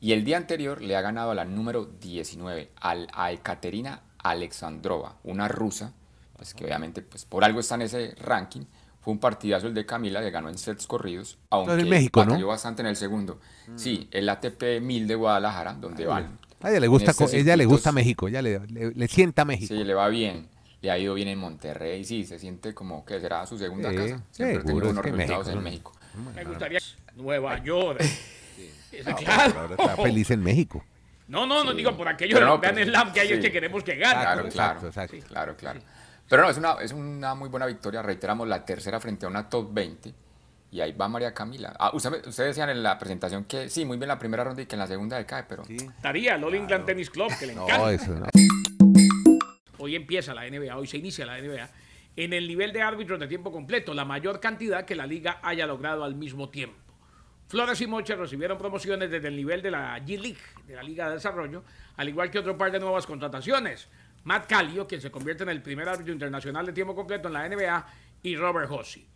Y 0.00 0.12
el 0.12 0.24
día 0.24 0.38
anterior 0.38 0.80
le 0.80 0.96
ha 0.96 1.02
ganado 1.02 1.30
a 1.30 1.34
la 1.34 1.44
número 1.44 1.84
19, 1.84 2.70
al, 2.80 3.06
a 3.12 3.32
Ekaterina 3.32 4.02
Alexandrova, 4.18 5.16
una 5.24 5.46
rusa, 5.46 5.92
pues 6.36 6.54
que 6.54 6.64
obviamente 6.64 7.02
pues, 7.02 7.26
por 7.26 7.44
algo 7.44 7.60
está 7.60 7.74
en 7.76 7.82
ese 7.82 8.14
ranking. 8.16 8.64
Fue 9.00 9.12
un 9.12 9.18
partidazo 9.18 9.66
el 9.66 9.74
de 9.74 9.86
Camila, 9.86 10.20
le 10.20 10.30
ganó 10.30 10.48
en 10.50 10.58
sets 10.58 10.86
corridos, 10.86 11.38
aunque 11.48 11.72
en 11.72 11.88
México, 11.88 12.24
bastante 12.46 12.82
en 12.82 12.88
el 12.88 12.96
segundo. 12.96 13.40
Sí, 13.76 14.08
el 14.10 14.28
ATP 14.28 14.80
1000 14.82 15.08
de 15.08 15.14
Guadalajara, 15.14 15.72
donde 15.74 16.04
van. 16.06 16.38
A 16.62 16.70
ella 16.70 16.80
le 16.80 16.88
gusta, 16.88 17.12
este 17.12 17.38
ella 17.38 17.56
le 17.56 17.64
gusta 17.64 17.92
México, 17.92 18.28
ella 18.28 18.42
le, 18.42 18.58
le- 18.66 18.90
le 18.90 19.08
sienta 19.08 19.46
México. 19.46 19.74
Sí, 19.74 19.82
le 19.82 19.94
va 19.94 20.08
bien. 20.08 20.48
Le 20.82 20.90
ha 20.90 20.98
ido 20.98 21.14
bien 21.14 21.28
en 21.28 21.38
Monterrey, 21.38 22.04
sí, 22.04 22.24
se 22.24 22.38
siente 22.38 22.74
como 22.74 23.04
que 23.04 23.20
será 23.20 23.46
su 23.46 23.56
segunda 23.58 23.90
Sí, 23.90 23.96
casa. 23.96 24.22
Siempre 24.30 24.62
seguro, 24.66 24.86
que 25.02 25.10
resultados 25.10 25.16
México, 25.28 25.48
en 25.50 25.54
¿no? 25.56 25.60
México. 25.62 25.92
Me 26.34 26.44
gustaría 26.44 26.78
Nueva 27.16 27.62
York. 27.62 28.02
Claro. 29.18 29.60
ahora 29.60 29.74
está 29.78 29.96
feliz 29.96 30.30
en 30.30 30.42
México. 30.42 30.84
No, 31.28 31.46
no, 31.46 31.62
no 31.62 31.72
digo 31.72 31.96
por 31.96 32.08
aquello 32.08 32.34
del 32.36 32.44
no, 32.44 32.58
Grand 32.58 32.76
pues, 32.76 32.88
Slam 32.88 33.12
que 33.12 33.20
hay 33.20 33.28
sí. 33.28 33.40
que 33.40 33.52
queremos 33.52 33.84
que 33.84 33.94
gane. 33.96 34.20
Claro, 34.20 34.40
exacto, 34.46 34.52
claro. 34.52 34.88
exacto. 34.88 35.16
Sí, 35.16 35.22
claro, 35.22 35.56
claro. 35.56 35.80
Pero 36.30 36.42
no, 36.44 36.48
es 36.50 36.56
una, 36.56 36.74
es 36.80 36.92
una 36.92 37.34
muy 37.34 37.48
buena 37.48 37.66
victoria. 37.66 38.00
Reiteramos 38.02 38.46
la 38.48 38.64
tercera 38.64 39.00
frente 39.00 39.26
a 39.26 39.28
una 39.28 39.48
top 39.48 39.74
20. 39.74 40.14
Y 40.70 40.80
ahí 40.80 40.92
va 40.92 41.08
María 41.08 41.34
Camila. 41.34 41.74
Ah, 41.78 41.90
usted- 41.92 42.24
ustedes 42.26 42.50
decían 42.54 42.70
en 42.70 42.82
la 42.84 42.96
presentación 42.96 43.44
que 43.44 43.68
sí, 43.68 43.84
muy 43.84 43.96
bien 43.96 44.06
la 44.06 44.18
primera 44.20 44.44
ronda 44.44 44.62
y 44.62 44.66
que 44.66 44.76
en 44.76 44.78
la 44.78 44.86
segunda 44.86 45.16
decae, 45.16 45.42
pero 45.48 45.64
Sí. 45.64 45.74
Estaría 45.76 46.36
el 46.36 46.44
All 46.44 46.54
England 46.54 46.86
Tennis 46.86 47.10
Club, 47.10 47.32
que 47.36 47.46
le 47.46 47.52
encanta. 47.54 47.78
No, 47.78 47.88
eso 47.88 48.14
no. 48.14 48.26
Hoy 49.78 49.96
empieza 49.96 50.32
la 50.32 50.44
NBA, 50.48 50.76
hoy 50.76 50.86
se 50.86 50.98
inicia 50.98 51.26
la 51.26 51.38
NBA. 51.40 51.68
En 52.16 52.32
el 52.32 52.46
nivel 52.46 52.72
de 52.72 52.82
árbitros 52.82 53.18
de 53.18 53.26
tiempo 53.26 53.50
completo, 53.50 53.92
la 53.94 54.04
mayor 54.04 54.38
cantidad 54.38 54.84
que 54.84 54.94
la 54.94 55.06
liga 55.06 55.40
haya 55.42 55.66
logrado 55.66 56.04
al 56.04 56.14
mismo 56.14 56.48
tiempo. 56.50 56.76
Flores 57.48 57.80
y 57.80 57.88
Moche 57.88 58.14
recibieron 58.14 58.56
promociones 58.58 59.10
desde 59.10 59.26
el 59.26 59.34
nivel 59.34 59.62
de 59.62 59.72
la 59.72 59.98
G-League, 59.98 60.38
de 60.68 60.76
la 60.76 60.84
Liga 60.84 61.08
de 61.08 61.14
Desarrollo, 61.14 61.64
al 61.96 62.08
igual 62.08 62.30
que 62.30 62.38
otro 62.38 62.56
par 62.56 62.70
de 62.70 62.78
nuevas 62.78 63.06
contrataciones. 63.06 63.88
Matt 64.24 64.46
Calio, 64.46 64.86
quien 64.86 65.00
se 65.00 65.10
convierte 65.10 65.42
en 65.42 65.48
el 65.48 65.62
primer 65.62 65.88
árbitro 65.88 66.12
internacional 66.12 66.66
de 66.66 66.72
tiempo 66.72 66.94
completo 66.94 67.28
en 67.28 67.34
la 67.34 67.48
NBA, 67.48 67.86
y 68.22 68.36
Robert 68.36 68.70
Hossi. 68.70 69.06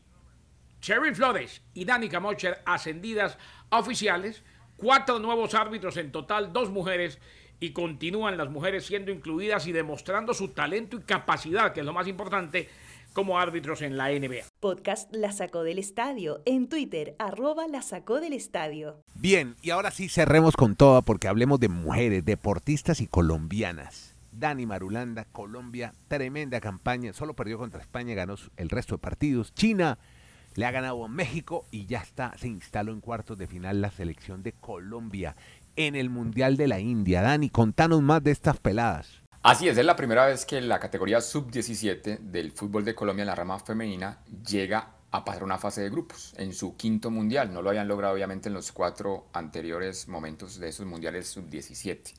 Cherry 0.81 1.15
Flores 1.15 1.63
y 1.73 1.85
Danica 1.85 2.21
Mocher 2.21 2.61
ascendidas 2.67 3.39
a 3.71 3.79
oficiales, 3.79 4.43
cuatro 4.77 5.19
nuevos 5.19 5.55
árbitros 5.55 5.97
en 5.97 6.13
total, 6.13 6.53
dos 6.53 6.71
mujeres, 6.71 7.19
y 7.61 7.73
continúan 7.73 8.37
las 8.37 8.51
mujeres 8.51 8.85
siendo 8.85 9.11
incluidas 9.11 9.67
y 9.67 9.73
demostrando 9.73 10.35
su 10.35 10.49
talento 10.49 10.97
y 10.97 11.03
capacidad, 11.03 11.73
que 11.73 11.81
es 11.81 11.87
lo 11.87 11.93
más 11.93 12.07
importante, 12.07 12.69
como 13.15 13.39
árbitros 13.39 13.81
en 13.81 13.97
la 13.97 14.11
NBA. 14.11 14.45
Podcast 14.61 15.15
La 15.15 15.33
Sacó 15.33 15.63
del 15.63 15.79
Estadio. 15.79 16.43
En 16.45 16.69
Twitter, 16.69 17.15
arroba 17.19 17.67
La 17.69 17.81
Sacó 17.81 18.21
del 18.21 18.33
Estadio. 18.33 19.01
Bien, 19.15 19.57
y 19.63 19.71
ahora 19.71 19.91
sí 19.91 20.09
cerremos 20.09 20.57
con 20.57 20.77
todo 20.77 21.01
porque 21.03 21.29
hablemos 21.29 21.61
de 21.61 21.69
mujeres, 21.69 22.25
deportistas 22.25 23.01
y 23.01 23.07
colombianas. 23.07 24.14
Dani 24.35 24.67
Marulanda, 24.67 25.25
Colombia, 25.25 25.93
tremenda 26.09 26.61
campaña, 26.61 27.13
solo 27.13 27.35
perdió 27.35 27.59
contra 27.59 27.81
España, 27.81 28.15
ganó 28.15 28.35
el 28.57 28.71
resto 28.71 28.97
de 28.97 28.99
partidos. 28.99 29.55
China 29.55 29.99
le 30.55 30.67
ha 30.67 30.71
ganado 30.71 31.05
a 31.05 31.09
México 31.09 31.67
y 31.71 31.87
ya 31.87 32.01
está, 32.01 32.37
se 32.39 32.49
instaló 32.49 32.93
en 32.93 33.01
cuartos 33.01 33.39
de 33.39 33.47
final 33.47 33.81
la 33.81 33.91
selección 33.91 34.43
de 34.43 34.53
Colombia 34.53 35.37
en 35.77 35.95
el 35.97 36.11
Mundial 36.11 36.57
de 36.57 36.69
la 36.69 36.81
India. 36.81 37.23
Dani, 37.23 37.51
contanos 37.51 38.03
más 38.03 38.23
de 38.23 38.31
estas 38.31 38.59
peladas. 38.59 39.23
Así 39.43 39.69
es, 39.69 39.77
es 39.77 39.85
la 39.85 39.97
primera 39.97 40.27
vez 40.27 40.47
que 40.47 40.61
la 40.61 40.81
categoría 40.81 41.21
sub-17 41.21 42.19
del 42.19 42.53
fútbol 42.53 42.85
de 42.85 42.95
Colombia 42.95 43.23
en 43.23 43.27
la 43.27 43.35
rama 43.35 43.59
femenina 43.59 44.21
llega 44.47 44.95
a 45.11 45.25
pasar 45.25 45.45
una 45.45 45.59
fase 45.59 45.83
de 45.83 45.91
grupos 45.91 46.35
en 46.39 46.53
su 46.55 46.77
quinto 46.77 47.11
mundial. 47.11 47.53
No 47.53 47.61
lo 47.63 47.69
habían 47.69 47.87
logrado 47.87 48.15
obviamente 48.15 48.49
en 48.49 48.55
los 48.55 48.73
cuatro 48.73 49.27
anteriores 49.33 50.09
momentos 50.09 50.59
de 50.59 50.71
esos 50.71 50.87
mundiales 50.87 51.29
sub-17. 51.29 52.15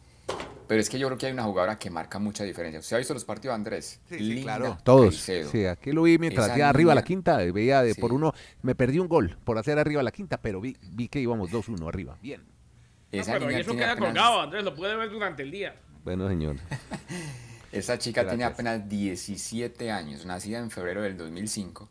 Pero 0.68 0.82
es 0.82 0.90
que 0.90 0.98
yo 0.98 1.08
creo 1.08 1.18
que 1.18 1.28
hay 1.28 1.32
una 1.34 1.44
jugadora 1.44 1.78
que 1.78 1.90
marca 1.90 2.18
mucha 2.20 2.44
diferencia. 2.44 2.80
¿Usted 2.80 2.96
ha 2.96 3.00
visto 3.00 3.14
los 3.14 3.26
partidos, 3.26 3.56
Andrés? 3.56 4.00
Linda 4.10 4.78
Todos. 4.84 5.16
Caicedo. 5.16 5.52
Sí, 5.52 5.66
aquí 5.66 5.92
lo 5.92 6.04
vi 6.04 6.18
mientras 6.18 6.50
hacía 6.50 6.70
arriba 6.70 6.92
a 6.94 6.96
la 6.96 7.04
quinta, 7.04 7.38
veía 7.38 7.82
de 7.84 7.94
Sí. 7.94 8.02
por 8.02 8.14
uno, 8.14 8.34
me 8.62 8.74
perdí 8.76 9.00
un 9.00 9.08
gol 9.08 9.38
por 9.44 9.58
hacer 9.58 9.78
arriba 9.78 10.02
a 10.02 10.04
la 10.04 10.12
quinta, 10.12 10.42
pero 10.42 10.60
vi, 10.62 10.76
vi 10.82 11.08
que 11.08 11.20
íbamos 11.20 11.52
2-1 11.52 11.88
arriba. 11.88 12.18
Bien. 12.22 12.42
No, 13.12 13.22
Esa 13.22 13.34
pero 13.34 13.48
niña 13.48 13.60
eso 13.60 13.72
tiene 13.72 13.84
queda 13.84 13.92
apenas- 13.94 14.10
colgado, 14.14 14.42
Andrés, 14.42 14.64
lo 14.64 14.76
puede 14.76 14.96
ver 14.96 15.10
durante 15.10 15.44
el 15.44 15.52
día. 15.52 15.76
Bueno, 16.04 16.28
señor. 16.28 16.58
Esa 17.72 17.98
chica 17.98 18.22
tiene 18.22 18.38
Gracias. 18.38 18.54
apenas 18.54 18.90
17 18.90 19.92
años, 19.92 20.26
nacida 20.26 20.60
en 20.60 20.72
febrero 20.72 21.02
del 21.02 21.18
2005. 21.18 21.90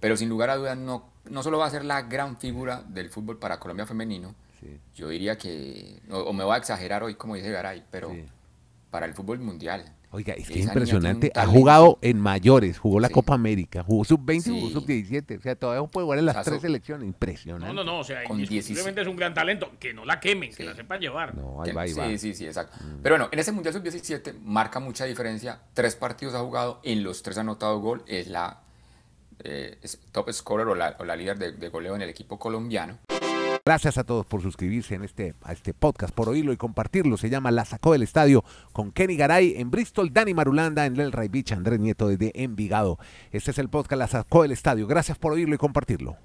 Pero 0.00 0.16
sin 0.16 0.28
lugar 0.28 0.50
a 0.50 0.56
dudas 0.56 0.76
no, 0.76 1.12
no 1.30 1.42
solo 1.44 1.58
va 1.58 1.66
a 1.66 1.70
ser 1.70 1.84
la 1.84 2.02
gran 2.02 2.36
figura 2.36 2.82
del 2.88 3.08
fútbol 3.08 3.38
para 3.38 3.60
Colombia 3.60 3.86
femenino, 3.86 4.34
Sí. 4.62 4.78
yo 4.94 5.08
diría 5.08 5.36
que, 5.36 6.00
o, 6.10 6.18
o 6.20 6.32
me 6.32 6.44
voy 6.44 6.54
a 6.54 6.58
exagerar 6.58 7.02
hoy 7.02 7.14
como 7.16 7.34
dice 7.34 7.50
Garay, 7.50 7.82
pero 7.90 8.10
Sí. 8.10 8.24
para 8.90 9.06
el 9.06 9.14
fútbol 9.14 9.40
mundial. 9.40 9.84
Oiga, 10.14 10.34
es 10.34 10.46
que 10.46 10.58
es 10.60 10.66
impresionante. 10.66 11.32
Ha 11.34 11.46
jugado 11.46 11.98
en 12.02 12.20
mayores, 12.20 12.78
jugó 12.78 13.00
la 13.00 13.08
Sí. 13.08 13.14
Copa 13.14 13.32
América, 13.32 13.82
jugó 13.82 14.04
sub-20 14.04 14.46
y 14.48 14.60
jugó 14.60 14.66
Sí. 14.68 14.72
sub-17. 14.74 15.38
O 15.38 15.40
sea, 15.40 15.56
todavía 15.56 15.88
puede 15.88 16.04
jugar 16.04 16.18
en 16.18 16.26
las 16.26 16.34
O 16.36 16.44
sea, 16.44 16.50
tres 16.50 16.60
selecciones. 16.60 17.06
Impresionante. 17.06 17.66
No, 17.66 17.72
no, 17.72 17.82
no, 17.92 18.00
o 18.00 18.04
sea, 18.04 18.22
indiscutiblemente 18.28 19.00
es 19.00 19.06
un 19.08 19.16
gran 19.16 19.32
talento. 19.32 19.72
Que 19.80 19.94
no 19.94 20.04
la 20.04 20.20
quemen, 20.20 20.52
que 20.54 20.64
la 20.64 20.74
sepan 20.74 21.00
llevar. 21.00 21.34
No, 21.34 21.62
ahí 21.62 21.70
Que- 21.70 21.74
va, 21.74 21.82
ahí 21.82 21.88
sí, 21.94 21.98
va. 21.98 22.08
Mm. 22.08 22.18
sí, 22.18 22.34
sí, 22.34 22.44
exacto. 22.44 22.76
Pero 23.02 23.14
bueno, 23.14 23.30
en 23.32 23.38
ese 23.38 23.52
Mundial 23.52 23.72
Sub-17 23.72 24.34
marca 24.44 24.80
mucha 24.80 25.06
diferencia. 25.06 25.60
Tres 25.72 25.96
partidos 25.96 26.34
ha 26.34 26.40
jugado, 26.40 26.80
en 26.84 27.02
los 27.02 27.22
tres 27.22 27.38
ha 27.38 27.40
anotado 27.40 27.80
gol. 27.80 28.02
Es 28.06 28.28
la 28.28 28.60
eh, 29.44 29.78
es 29.82 29.98
top 30.12 30.30
scorer 30.30 30.66
o 30.68 30.74
la, 30.74 30.94
o 31.00 31.04
la 31.04 31.16
líder 31.16 31.38
de, 31.38 31.52
de 31.52 31.68
goleo 31.70 31.96
en 31.96 32.02
el 32.02 32.10
equipo 32.10 32.38
colombiano. 32.38 32.98
Gracias 33.64 33.96
a 33.96 34.02
todos 34.02 34.26
por 34.26 34.42
suscribirse 34.42 34.98
este, 35.04 35.34
a 35.42 35.52
este 35.52 35.72
podcast, 35.72 36.12
por 36.12 36.28
oírlo 36.28 36.52
y 36.52 36.56
compartirlo. 36.56 37.16
Se 37.16 37.30
llama 37.30 37.52
La 37.52 37.64
Sacó 37.64 37.92
del 37.92 38.02
Estadio 38.02 38.42
con 38.72 38.90
Kenny 38.90 39.16
Garay 39.16 39.54
en 39.56 39.70
Bristol, 39.70 40.12
Dani 40.12 40.34
Marulanda 40.34 40.84
en 40.84 40.94
Delray 40.94 41.28
Beach, 41.28 41.52
Andrés 41.52 41.78
Nieto 41.78 42.08
desde 42.08 42.32
Envigado. 42.42 42.98
Este 43.30 43.52
es 43.52 43.58
el 43.58 43.68
podcast 43.68 44.00
La 44.00 44.08
Sacó 44.08 44.42
del 44.42 44.50
Estadio. 44.50 44.88
Gracias 44.88 45.16
por 45.16 45.32
oírlo 45.32 45.54
y 45.54 45.58
compartirlo. 45.58 46.16